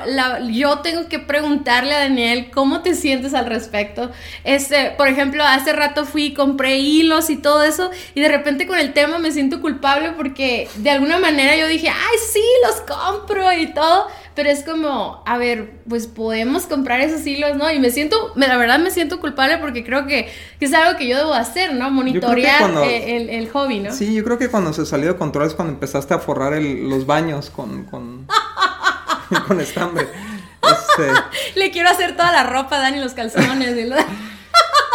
yo 0.50 0.78
tengo 0.80 1.08
que 1.08 1.18
preguntarle 1.18 1.94
a 1.94 2.00
Daniel 2.00 2.50
cómo 2.52 2.82
te 2.82 2.94
sientes 2.94 3.34
al 3.34 3.46
respecto. 3.46 4.10
Este, 4.44 4.90
por 4.96 5.08
ejemplo, 5.08 5.44
hace 5.44 5.72
rato 5.72 6.04
fui 6.04 6.34
compré 6.34 6.78
hilos 6.78 7.30
y 7.30 7.36
todo 7.36 7.62
eso 7.62 7.90
y 8.14 8.20
de 8.20 8.28
repente 8.28 8.66
con 8.66 8.78
el 8.78 8.92
tema 8.92 9.18
me 9.18 9.32
siento 9.32 9.60
culpable 9.60 10.12
porque 10.12 10.68
de 10.76 10.90
alguna 10.90 11.18
manera 11.18 11.56
yo 11.56 11.66
dije, 11.66 11.88
ay, 11.88 12.18
sí, 12.32 12.44
los 12.64 12.80
compro 12.80 13.52
y 13.52 13.72
todo 13.72 14.06
pero 14.38 14.50
es 14.50 14.62
como, 14.62 15.20
a 15.26 15.36
ver, 15.36 15.80
pues 15.88 16.06
podemos 16.06 16.66
comprar 16.66 17.00
esos 17.00 17.26
hilos, 17.26 17.56
¿no? 17.56 17.68
Y 17.72 17.80
me 17.80 17.90
siento, 17.90 18.32
la 18.36 18.56
verdad 18.56 18.78
me 18.78 18.92
siento 18.92 19.18
culpable 19.18 19.58
porque 19.58 19.82
creo 19.84 20.06
que, 20.06 20.32
es 20.60 20.72
algo 20.74 20.96
que 20.96 21.08
yo 21.08 21.16
debo 21.16 21.34
hacer, 21.34 21.74
¿no? 21.74 21.90
Monitorear 21.90 22.70
el, 22.84 23.30
el, 23.30 23.50
hobby, 23.50 23.80
¿no? 23.80 23.92
Sí, 23.92 24.14
yo 24.14 24.22
creo 24.22 24.38
que 24.38 24.48
cuando 24.48 24.72
se 24.72 24.86
salió 24.86 25.14
de 25.14 25.18
control 25.18 25.48
es 25.48 25.54
cuando 25.54 25.74
empezaste 25.74 26.14
a 26.14 26.20
forrar 26.20 26.52
los 26.62 27.04
baños 27.04 27.50
con, 27.50 27.82
con, 27.86 28.28
con 29.48 29.60
estambre. 29.60 30.06
Este... 30.62 31.10
Le 31.58 31.72
quiero 31.72 31.88
hacer 31.88 32.16
toda 32.16 32.30
la 32.30 32.44
ropa, 32.44 32.78
Dani, 32.78 33.00
los 33.00 33.14
calzones. 33.14 33.74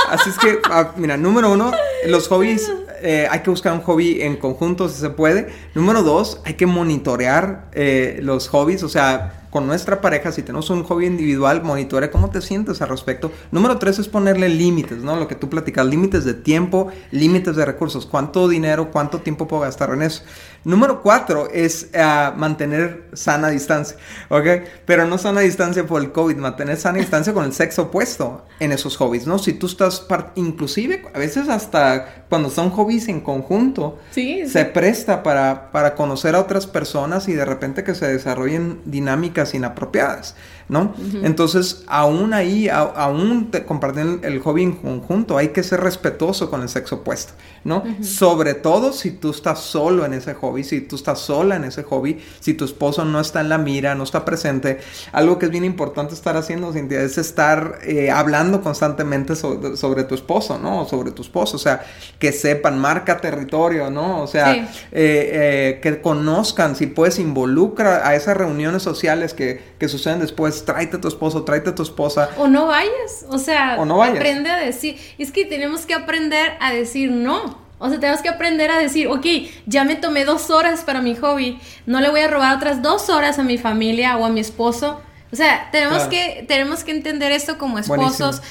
Así 0.09 0.29
es 0.29 0.37
que, 0.37 0.59
ah, 0.71 0.93
mira, 0.95 1.17
número 1.17 1.51
uno, 1.51 1.73
los 2.07 2.27
hobbies, 2.27 2.71
eh, 3.01 3.27
hay 3.29 3.41
que 3.41 3.49
buscar 3.49 3.73
un 3.73 3.81
hobby 3.81 4.21
en 4.21 4.37
conjunto 4.37 4.89
si 4.89 4.99
se 4.99 5.09
puede. 5.09 5.49
Número 5.75 6.03
dos, 6.03 6.41
hay 6.45 6.53
que 6.53 6.65
monitorear 6.65 7.69
eh, 7.73 8.19
los 8.21 8.47
hobbies, 8.47 8.83
o 8.83 8.89
sea, 8.89 9.43
con 9.53 9.67
nuestra 9.67 10.01
pareja, 10.01 10.31
si 10.31 10.41
tenemos 10.41 10.71
un 10.71 10.83
hobby 10.83 11.05
individual, 11.05 11.61
monitorea 11.61 12.09
cómo 12.09 12.31
te 12.31 12.41
sientes 12.41 12.81
al 12.81 12.89
respecto. 12.89 13.31
Número 13.51 13.77
tres 13.77 13.99
es 13.99 14.07
ponerle 14.07 14.49
límites, 14.49 15.03
¿no? 15.03 15.15
Lo 15.15 15.27
que 15.27 15.35
tú 15.35 15.47
platicas, 15.47 15.85
límites 15.85 16.25
de 16.25 16.33
tiempo, 16.33 16.87
límites 17.11 17.55
de 17.55 17.63
recursos, 17.63 18.07
cuánto 18.07 18.49
dinero, 18.49 18.89
cuánto 18.89 19.19
tiempo 19.19 19.47
puedo 19.47 19.61
gastar 19.61 19.91
en 19.91 20.01
eso. 20.01 20.23
Número 20.63 21.03
cuatro 21.03 21.49
es 21.53 21.89
ah, 21.93 22.33
mantener 22.35 23.03
sana 23.13 23.49
distancia, 23.49 23.95
¿ok? 24.29 24.47
Pero 24.87 25.05
no 25.05 25.19
sana 25.19 25.41
distancia 25.41 25.85
por 25.85 26.01
el 26.01 26.11
COVID, 26.11 26.37
mantener 26.37 26.77
sana 26.77 26.97
distancia 26.97 27.31
con 27.31 27.45
el 27.45 27.53
sexo 27.53 27.83
opuesto 27.83 28.47
en 28.59 28.71
esos 28.71 28.97
hobbies, 28.97 29.27
¿no? 29.27 29.37
Si 29.37 29.53
tú 29.53 29.67
estás, 29.67 30.07
inclusive 30.33 31.03
a 31.13 31.19
veces 31.19 31.47
hasta 31.47 31.92
cuando 32.29 32.49
son 32.49 32.69
hobbies 32.71 33.07
en 33.07 33.21
conjunto, 33.21 33.99
se 34.11 34.65
presta 34.65 35.23
para, 35.23 35.71
para 35.71 35.95
conocer 35.95 36.35
a 36.35 36.39
otras 36.39 36.67
personas 36.67 37.27
y 37.27 37.33
de 37.33 37.45
repente 37.45 37.83
que 37.83 37.95
se 37.95 38.07
desarrollen 38.07 38.81
dinámicas 38.85 39.53
inapropiadas. 39.53 40.35
¿no? 40.69 40.93
Entonces, 41.23 41.83
aún 41.87 42.33
ahí, 42.33 42.69
aún 42.69 43.51
te 43.51 43.65
comparten 43.65 44.21
el, 44.23 44.39
hobby 44.39 44.63
en 44.63 44.71
conjunto, 44.73 45.37
hay 45.37 45.49
que 45.49 45.61
ser 45.61 45.81
respetuoso 45.81 46.49
con 46.49 46.61
el 46.61 46.69
sexo 46.69 46.97
opuesto, 46.97 47.33
¿no? 47.63 47.83
Sobre 48.01 48.53
todo 48.53 48.93
si 48.93 49.11
tú 49.11 49.31
estás 49.31 49.59
solo 49.59 50.05
en 50.05 50.13
ese 50.13 50.33
hobby, 50.33 50.63
si 50.63 50.81
tú 50.81 50.95
estás 50.95 51.19
sola 51.19 51.57
en 51.57 51.65
ese 51.65 51.83
hobby, 51.83 52.19
si 52.39 52.53
tu 52.53 52.65
esposo 52.65 53.05
no 53.05 53.19
está 53.19 53.41
en 53.41 53.49
la 53.49 53.57
mira, 53.57 53.93
no 53.95 54.03
está 54.03 54.25
presente, 54.25 54.79
algo 55.11 55.37
que 55.37 55.45
es 55.45 55.51
bien 55.51 55.65
importante 55.65 56.13
estar 56.13 56.37
haciendo, 56.37 56.71
Cintia, 56.71 57.01
es 57.01 57.17
estar 57.17 57.79
eh, 57.83 58.09
hablando 58.09 58.61
constantemente 58.61 59.35
sobre, 59.35 60.03
tu 60.05 60.15
esposo, 60.15 60.57
¿no? 60.57 60.85
Sobre 60.85 61.11
tu 61.11 61.21
esposo, 61.21 61.57
o 61.57 61.59
sea, 61.59 61.82
que 62.19 62.31
sepan, 62.31 62.79
marca 62.79 63.17
territorio, 63.17 63.89
¿no? 63.89 64.21
O 64.21 64.27
sea, 64.27 64.53
eh, 64.55 64.67
eh, 64.91 65.79
que 65.81 66.01
conozcan, 66.01 66.75
si 66.75 66.87
puedes, 66.87 67.19
involucra 67.19 68.07
a 68.07 68.15
esas 68.15 68.37
reuniones 68.37 68.81
sociales 68.81 69.33
que, 69.33 69.61
que 69.77 69.89
suceden 69.89 70.19
después 70.19 70.63
tráete 70.63 70.97
a 70.97 71.01
tu 71.01 71.07
esposo, 71.07 71.43
tráete 71.43 71.71
a 71.71 71.75
tu 71.75 71.83
esposa. 71.83 72.29
O 72.37 72.47
no 72.47 72.67
vayas, 72.67 73.25
o 73.29 73.37
sea, 73.37 73.73
aprende 73.73 74.49
a 74.49 74.57
decir, 74.57 74.97
es 75.17 75.31
que 75.31 75.45
tenemos 75.45 75.85
que 75.85 75.93
aprender 75.93 76.53
a 76.59 76.71
decir 76.71 77.11
no. 77.11 77.61
O 77.79 77.89
sea, 77.89 77.99
tenemos 77.99 78.21
que 78.21 78.29
aprender 78.29 78.71
a 78.71 78.79
decir, 78.79 79.07
ok, 79.09 79.25
ya 79.65 79.83
me 79.83 79.97
tomé 79.97 80.23
dos 80.23 80.49
horas 80.49 80.85
para 80.85 81.01
mi 81.01 81.15
hobby, 81.15 81.59
no 81.85 81.99
le 81.99 82.09
voy 82.09 82.21
a 82.21 82.29
robar 82.29 82.55
otras 82.55 82.81
dos 82.81 83.09
horas 83.09 83.39
a 83.39 83.43
mi 83.43 83.57
familia 83.57 84.15
o 84.17 84.23
a 84.23 84.29
mi 84.29 84.39
esposo. 84.39 85.01
O 85.33 85.35
sea, 85.35 85.67
tenemos, 85.71 86.03
que, 86.03 86.45
tenemos 86.47 86.83
que 86.83 86.91
entender 86.91 87.31
esto 87.31 87.57
como 87.57 87.79
esposos 87.79 88.41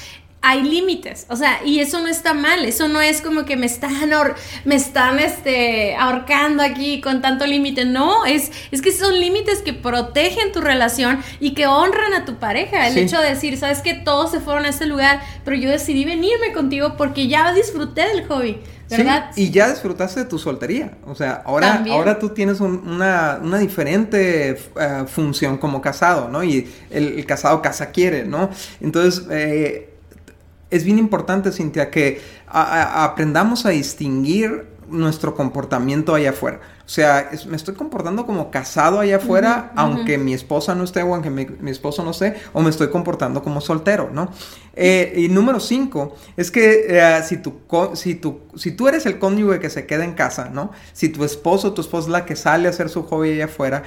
hay 0.45 0.61
límites, 0.61 1.25
o 1.29 1.37
sea, 1.37 1.63
y 1.63 1.79
eso 1.79 2.01
no 2.01 2.09
está 2.09 2.33
mal, 2.33 2.65
eso 2.65 2.89
no 2.89 2.99
es 2.99 3.21
como 3.21 3.45
que 3.45 3.55
me 3.55 3.65
están, 3.65 3.93
me 4.65 4.75
están 4.75 5.17
este, 5.19 5.95
ahorcando 5.95 6.61
aquí 6.61 6.99
con 6.99 7.21
tanto 7.21 7.47
límite, 7.47 7.85
no, 7.85 8.25
es, 8.25 8.51
es 8.69 8.81
que 8.81 8.91
son 8.91 9.17
límites 9.17 9.61
que 9.61 9.71
protegen 9.71 10.51
tu 10.51 10.59
relación 10.59 11.19
y 11.39 11.53
que 11.53 11.65
honran 11.65 12.13
a 12.13 12.25
tu 12.25 12.35
pareja, 12.39 12.89
el 12.89 12.97
hecho 12.97 13.21
de 13.21 13.29
decir, 13.29 13.57
sabes 13.57 13.81
que 13.81 13.93
todos 13.93 14.31
se 14.31 14.41
fueron 14.41 14.65
a 14.65 14.69
ese 14.69 14.85
lugar, 14.85 15.21
pero 15.45 15.55
yo 15.55 15.69
decidí 15.69 16.03
venirme 16.03 16.51
contigo 16.51 16.95
porque 16.97 17.29
ya 17.29 17.53
disfruté 17.53 18.05
del 18.09 18.27
hobby. 18.27 18.59
¿verdad? 18.89 19.31
y 19.35 19.49
ya 19.49 19.71
disfrutaste 19.71 20.19
de 20.19 20.25
tu 20.27 20.37
soltería. 20.37 20.97
O 21.07 21.15
sea, 21.15 21.41
ahora, 21.45 21.83
ahora 21.89 22.19
tú 22.19 22.29
tienes 22.29 22.59
una, 22.59 23.39
una, 23.41 23.57
diferente 23.57 24.51
eh, 24.51 25.05
función 25.07 25.57
como 25.57 25.81
casado, 25.81 26.29
¿no? 26.29 26.43
Y 26.43 26.69
el, 26.91 27.25
casado 27.25 27.61
casa 27.63 27.89
quiere, 27.89 28.25
¿no? 28.25 28.51
Entonces, 28.81 29.25
eh, 29.31 29.92
es 30.73 30.83
bien 30.83 30.97
importante, 30.97 31.51
Cintia, 31.51 31.91
que 31.91 32.21
aprendamos 32.47 33.65
a 33.65 33.69
distinguir 33.69 34.73
nuestro 34.89 35.35
comportamiento 35.35 36.15
allá 36.15 36.31
afuera. 36.31 36.59
O 36.85 36.89
sea, 36.89 37.29
me 37.47 37.55
estoy 37.55 37.75
comportando 37.75 38.25
como 38.25 38.51
casado 38.51 38.99
allá 38.99 39.17
afuera, 39.17 39.71
aunque 39.75 40.17
mi 40.17 40.33
esposa 40.33 40.75
no 40.75 40.83
esté 40.83 41.03
o 41.03 41.13
aunque 41.13 41.29
mi, 41.29 41.71
esposo 41.71 42.03
no 42.03 42.11
esté, 42.11 42.35
o 42.53 42.61
me 42.61 42.69
estoy 42.69 42.89
comportando 42.89 43.41
como 43.43 43.61
soltero, 43.61 44.09
¿no? 44.11 44.29
Eh, 44.75 45.13
y 45.15 45.29
número 45.29 45.59
cinco, 45.59 46.15
es 46.35 46.51
que 46.51 46.87
eh, 46.89 47.21
si, 47.23 47.37
tu, 47.37 47.61
si, 47.93 48.15
tu, 48.15 48.41
si 48.55 48.71
tú 48.71 48.87
eres 48.87 49.05
el 49.05 49.19
cónyuge 49.19 49.59
que 49.59 49.69
se 49.69 49.85
queda 49.85 50.03
en 50.03 50.13
casa, 50.13 50.49
¿no? 50.49 50.71
Si 50.91 51.09
tu 51.09 51.23
esposo 51.23 51.69
o 51.69 51.73
tu 51.73 51.81
esposa 51.81 52.07
es 52.07 52.11
la 52.11 52.25
que 52.25 52.35
sale 52.35 52.67
a 52.67 52.71
hacer 52.71 52.89
su 52.89 53.03
hobby 53.03 53.33
allá 53.33 53.45
afuera, 53.45 53.83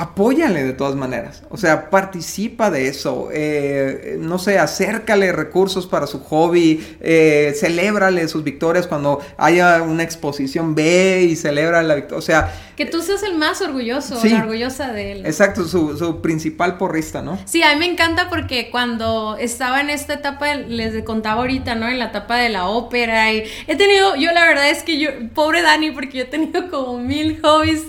apóyale 0.00 0.64
de 0.64 0.72
todas 0.72 0.96
maneras. 0.96 1.42
O 1.50 1.58
sea, 1.58 1.90
participa 1.90 2.70
de 2.70 2.88
eso. 2.88 3.28
Eh, 3.32 4.16
no 4.18 4.38
sé, 4.38 4.58
acércale 4.58 5.30
recursos 5.30 5.86
para 5.86 6.06
su 6.06 6.20
hobby. 6.20 6.96
Eh, 7.00 7.52
celébrale 7.54 8.26
sus 8.28 8.42
victorias 8.42 8.86
cuando 8.86 9.20
haya 9.36 9.82
una 9.82 10.02
exposición. 10.02 10.74
Ve 10.74 11.26
y 11.28 11.36
celebra 11.36 11.82
la 11.82 11.96
victoria. 11.96 12.18
O 12.18 12.22
sea. 12.22 12.54
Que 12.76 12.86
tú 12.86 13.02
seas 13.02 13.22
el 13.24 13.36
más 13.36 13.60
orgulloso, 13.60 14.18
la 14.24 14.38
orgullosa 14.38 14.90
de 14.90 15.12
él. 15.12 15.26
Exacto, 15.26 15.68
su, 15.68 15.98
su, 15.98 16.22
principal 16.22 16.78
porrista, 16.78 17.20
¿no? 17.20 17.38
Sí, 17.44 17.62
a 17.62 17.74
mí 17.74 17.80
me 17.80 17.86
encanta 17.86 18.30
porque 18.30 18.70
cuando 18.70 19.36
estaba 19.36 19.82
en 19.82 19.90
esta 19.90 20.14
etapa, 20.14 20.54
les 20.54 21.04
contaba 21.04 21.42
ahorita, 21.42 21.74
¿no? 21.74 21.86
En 21.88 21.98
la 21.98 22.06
etapa 22.06 22.38
de 22.38 22.48
la 22.48 22.68
ópera. 22.68 23.30
Y 23.34 23.44
he 23.66 23.76
tenido, 23.76 24.16
yo 24.16 24.32
la 24.32 24.46
verdad 24.46 24.70
es 24.70 24.82
que 24.82 24.98
yo, 24.98 25.10
pobre 25.34 25.60
Dani, 25.60 25.90
porque 25.90 26.18
yo 26.18 26.24
he 26.24 26.28
tenido 26.28 26.70
como 26.70 26.98
mil 26.98 27.38
hobbies 27.42 27.82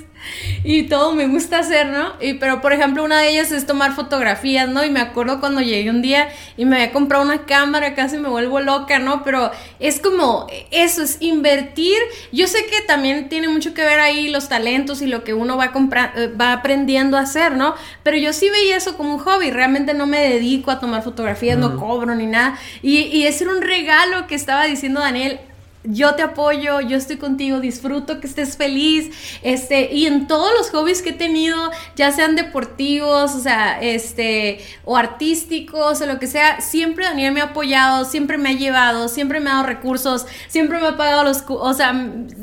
y 0.63 0.83
todo 0.83 1.13
me 1.13 1.27
gusta 1.27 1.59
hacer, 1.59 1.87
¿no? 1.87 2.13
Y, 2.21 2.35
pero 2.35 2.61
por 2.61 2.73
ejemplo, 2.73 3.03
una 3.03 3.19
de 3.19 3.29
ellas 3.29 3.51
es 3.51 3.65
tomar 3.65 3.93
fotografías, 3.93 4.69
¿no? 4.69 4.83
Y 4.83 4.89
me 4.89 4.99
acuerdo 4.99 5.39
cuando 5.39 5.61
llegué 5.61 5.89
un 5.89 6.01
día 6.01 6.29
y 6.57 6.65
me 6.65 6.75
había 6.75 6.91
comprado 6.91 7.23
una 7.23 7.45
cámara, 7.45 7.95
casi 7.95 8.17
me 8.17 8.29
vuelvo 8.29 8.59
loca, 8.59 8.99
¿no? 8.99 9.23
Pero 9.23 9.51
es 9.79 9.99
como 9.99 10.47
eso, 10.71 11.03
es 11.03 11.17
invertir. 11.21 11.97
Yo 12.31 12.47
sé 12.47 12.65
que 12.65 12.81
también 12.81 13.29
tiene 13.29 13.47
mucho 13.47 13.73
que 13.73 13.83
ver 13.83 13.99
ahí 13.99 14.29
los 14.29 14.49
talentos 14.49 15.01
y 15.01 15.07
lo 15.07 15.23
que 15.23 15.33
uno 15.33 15.57
va, 15.57 15.71
eh, 16.15 16.27
va 16.39 16.53
aprendiendo 16.53 17.17
a 17.17 17.21
hacer, 17.21 17.55
¿no? 17.55 17.75
Pero 18.03 18.17
yo 18.17 18.33
sí 18.33 18.49
veía 18.49 18.77
eso 18.77 18.97
como 18.97 19.15
un 19.15 19.19
hobby, 19.19 19.51
realmente 19.51 19.93
no 19.93 20.07
me 20.07 20.19
dedico 20.19 20.71
a 20.71 20.79
tomar 20.79 21.03
fotografías, 21.03 21.57
no 21.57 21.77
cobro 21.77 22.15
ni 22.15 22.27
nada. 22.27 22.59
Y, 22.81 22.97
y 23.01 23.25
ese 23.25 23.43
era 23.45 23.53
un 23.53 23.61
regalo 23.61 24.27
que 24.27 24.35
estaba 24.35 24.65
diciendo 24.65 24.99
Daniel 24.99 25.39
yo 25.83 26.15
te 26.15 26.21
apoyo, 26.21 26.79
yo 26.81 26.97
estoy 26.97 27.17
contigo, 27.17 27.59
disfruto 27.59 28.19
que 28.19 28.27
estés 28.27 28.55
feliz, 28.55 29.09
este, 29.41 29.93
y 29.93 30.05
en 30.05 30.27
todos 30.27 30.51
los 30.57 30.69
hobbies 30.69 31.01
que 31.01 31.09
he 31.09 31.13
tenido, 31.13 31.57
ya 31.95 32.11
sean 32.11 32.35
deportivos, 32.35 33.35
o 33.35 33.39
sea, 33.39 33.81
este, 33.81 34.59
o 34.85 34.95
artísticos, 34.95 36.01
o 36.01 36.05
lo 36.05 36.19
que 36.19 36.27
sea, 36.27 36.61
siempre 36.61 37.05
Daniel 37.05 37.33
me 37.33 37.41
ha 37.41 37.45
apoyado, 37.45 38.05
siempre 38.05 38.37
me 38.37 38.49
ha 38.49 38.53
llevado, 38.53 39.07
siempre 39.07 39.39
me 39.39 39.49
ha 39.49 39.53
dado 39.53 39.65
recursos, 39.65 40.27
siempre 40.47 40.79
me 40.79 40.87
ha 40.87 40.97
pagado 40.97 41.23
los, 41.23 41.43
o 41.47 41.73
sea, 41.73 41.93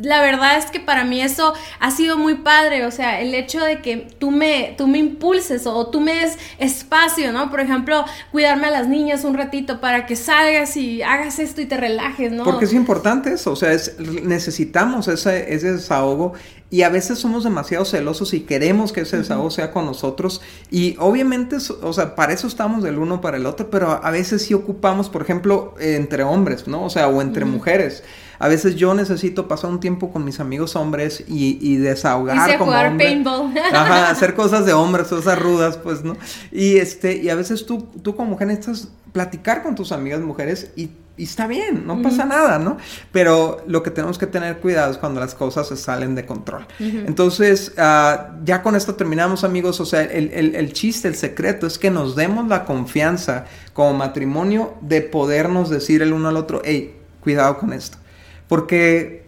la 0.03 0.21
verdad 0.21 0.59
es 0.59 0.67
que 0.67 0.81
para 0.81 1.05
mí 1.05 1.21
eso 1.21 1.55
ha 1.79 1.91
sido 1.91 2.19
muy 2.19 2.35
padre, 2.35 2.87
o 2.87 2.91
sea, 2.91 3.21
el 3.21 3.35
hecho 3.35 3.61
de 3.61 3.81
que 3.81 4.09
tú 4.19 4.31
me, 4.31 4.75
tú 4.77 4.89
me 4.89 4.99
impulses 4.99 5.67
o 5.67 5.87
tú 5.89 6.01
me 6.01 6.15
des 6.15 6.39
espacio, 6.59 7.33
¿no? 7.33 7.51
Por 7.51 7.61
ejemplo, 7.61 8.05
cuidarme 8.33 8.67
a 8.67 8.71
las 8.71 8.89
niñas 8.89 9.25
un 9.25 9.35
ratito 9.35 9.81
para 9.81 10.07
que 10.07 10.17
salgas 10.17 10.77
y 10.77 11.03
hagas 11.03 11.39
esto 11.39 11.61
y 11.61 11.67
te 11.67 11.77
relajes, 11.77 12.33
¿no? 12.33 12.45
Porque 12.45 12.65
es 12.65 12.73
importante 12.73 13.28
o 13.47 13.57
sea, 13.57 13.77
necesitamos 14.23 15.09
ese, 15.09 15.53
ese 15.55 15.73
desahogo 15.73 16.35
y 16.71 16.83
a 16.83 16.91
veces 16.91 17.19
somos 17.19 17.45
demasiado 17.45 17.85
celosos 17.85 18.35
y 18.35 18.41
queremos 18.41 18.93
que 18.93 19.01
ese 19.01 19.17
desahogo 19.17 19.51
sea 19.51 19.71
con 19.71 19.87
nosotros 19.87 20.43
y 20.71 20.97
obviamente, 20.99 21.57
o 21.83 21.93
sea, 21.93 22.15
para 22.15 22.33
eso 22.33 22.47
estamos 22.47 22.83
del 22.83 22.99
uno 22.99 23.21
para 23.21 23.39
el 23.39 23.47
otro, 23.47 23.71
pero 23.71 24.01
a 24.03 24.11
veces 24.11 24.43
sí 24.43 24.55
ocupamos, 24.55 25.09
por 25.09 25.23
ejemplo, 25.23 25.75
entre 25.81 26.23
hombres, 26.23 26.69
¿no? 26.69 26.85
O 26.85 26.91
sea, 26.91 27.09
o 27.09 27.23
entre 27.23 27.45
mujeres. 27.45 28.03
A 28.41 28.47
veces 28.47 28.77
yo 28.77 28.95
necesito 28.95 29.49
pasar 29.49 29.71
un 29.71 29.81
tiempo 29.81 30.13
con 30.13 30.25
mis 30.25 30.39
amigos 30.39 30.77
hombres 30.77 31.25
y, 31.27 31.59
y 31.61 31.77
desahogar 31.77 32.57
como 32.59 32.67
jugar 32.67 32.97
paintball. 32.97 33.53
Ajá, 33.73 34.11
hacer 34.11 34.35
cosas 34.35 34.65
de 34.65 34.73
hombres, 34.73 35.09
cosas 35.09 35.39
rudas, 35.39 35.77
pues, 35.77 36.05
¿no? 36.05 36.17
Y 36.53 36.77
este, 36.77 37.17
y 37.17 37.31
a 37.31 37.35
veces 37.35 37.67
tú, 37.67 37.89
tú 38.03 38.15
como 38.15 38.31
mujer 38.31 38.47
necesitas 38.49 38.89
platicar 39.13 39.63
con 39.63 39.75
tus 39.75 39.93
amigas 39.93 40.21
mujeres 40.21 40.71
y 40.77 40.91
y 41.19 41.25
está 41.25 41.49
bien, 41.49 41.85
no 41.85 42.01
pasa 42.01 42.25
nada, 42.25 42.61
¿no? 42.61 42.79
Pero 43.11 43.65
lo 43.67 43.83
que 43.83 43.91
tenemos 43.91 44.19
que 44.19 44.29
tener 44.29 44.59
cuidado 44.59 44.93
es 44.93 44.99
cuando 44.99 45.19
las 45.19 45.35
cosas 45.35 45.67
se 45.67 45.77
salen 45.77 46.15
de 46.15 46.25
control. 46.25 46.65
Entonces, 46.79 47.73
ah, 47.77 48.37
ya 48.45 48.63
con 48.63 48.77
esto 48.77 48.95
terminamos, 48.95 49.43
amigos. 49.43 49.81
O 49.81 49.85
sea, 49.85 50.03
el, 50.03 50.73
chiste, 50.73 51.09
el 51.09 51.17
secreto 51.17 51.67
es 51.67 51.77
que 51.77 51.91
nos 51.91 52.15
demos 52.15 52.47
la 52.47 52.65
confianza 52.65 53.47
como 53.73 53.95
matrimonio 53.95 54.75
de 54.81 55.03
podernos 55.03 55.71
decir 55.71 56.03
el 56.03 56.13
uno 56.13 56.29
al 56.29 56.37
otro, 56.37 56.63
hey, 56.65 56.95
cuidado 57.21 57.59
con 57.59 57.73
esto. 57.73 57.99
Porque, 58.47 59.25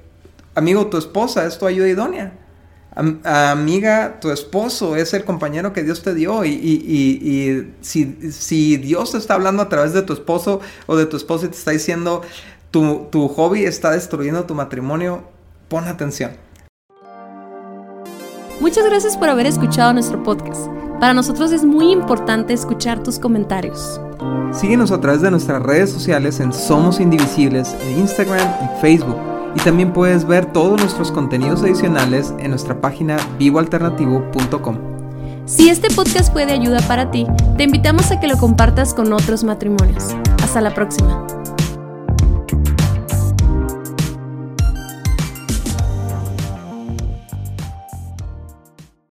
amigo, 0.55 0.87
tu 0.87 0.97
esposa 0.97 1.45
es 1.45 1.59
tu 1.59 1.66
ayuda 1.66 1.88
idónea. 1.88 2.35
Amiga, 2.94 4.18
tu 4.20 4.31
esposo 4.31 4.96
es 4.96 5.14
el 5.14 5.24
compañero 5.24 5.72
que 5.72 5.83
Dios 5.83 6.03
te 6.03 6.14
dio 6.14 6.44
y, 6.44 7.72
si, 7.81 8.76
Dios 8.76 9.12
te 9.12 9.18
está 9.18 9.35
hablando 9.35 9.62
a 9.62 9.68
través 9.68 9.92
de 9.92 10.03
tu 10.03 10.12
esposo 10.12 10.61
o 10.87 10.96
de 10.96 11.07
tu 11.07 11.16
esposo 11.16 11.46
y 11.46 11.48
te 11.48 11.57
está 11.57 11.70
diciendo 11.70 12.22
tu, 12.70 13.07
tu 13.11 13.29
hobby 13.29 13.64
está 13.64 13.90
destruyendo 13.92 14.44
tu 14.44 14.55
matrimonio, 14.55 15.24
pon 15.68 15.87
atención. 15.88 16.33
Muchas 18.61 18.85
gracias 18.85 19.16
por 19.16 19.31
haber 19.31 19.46
escuchado 19.46 19.92
nuestro 19.94 20.22
podcast. 20.22 20.66
Para 21.00 21.14
nosotros 21.14 21.50
es 21.50 21.64
muy 21.64 21.90
importante 21.90 22.53
escuchar 22.53 23.03
tus 23.03 23.18
comentarios. 23.18 23.98
Síguenos 24.53 24.90
a 24.90 25.00
través 25.00 25.22
de 25.22 25.31
nuestras 25.31 25.62
redes 25.62 25.90
sociales 25.90 26.40
en 26.40 26.53
Somos 26.53 27.00
Indivisibles, 27.00 27.74
en 27.81 28.00
Instagram 28.00 28.46
y 28.62 28.81
Facebook. 28.83 29.39
Y 29.55 29.61
también 29.61 29.93
puedes 29.93 30.25
ver 30.27 30.47
todos 30.47 30.81
nuestros 30.81 31.11
contenidos 31.11 31.63
adicionales 31.63 32.33
en 32.39 32.51
nuestra 32.51 32.81
página 32.81 33.17
vivoalternativo.com. 33.39 34.77
Si 35.47 35.69
este 35.69 35.91
podcast 35.91 36.33
fue 36.33 36.47
de 36.47 36.53
ayuda 36.53 36.81
para 36.87 37.11
ti, 37.11 37.27
te 37.57 37.65
invitamos 37.65 38.11
a 38.13 38.21
que 38.21 38.29
lo 38.29 38.37
compartas 38.39 38.95
con 38.95 39.13
otros 39.13 39.43
matrimonios. 39.43 40.15
Hasta 40.43 40.61
la 40.61 40.73
próxima. 40.73 41.27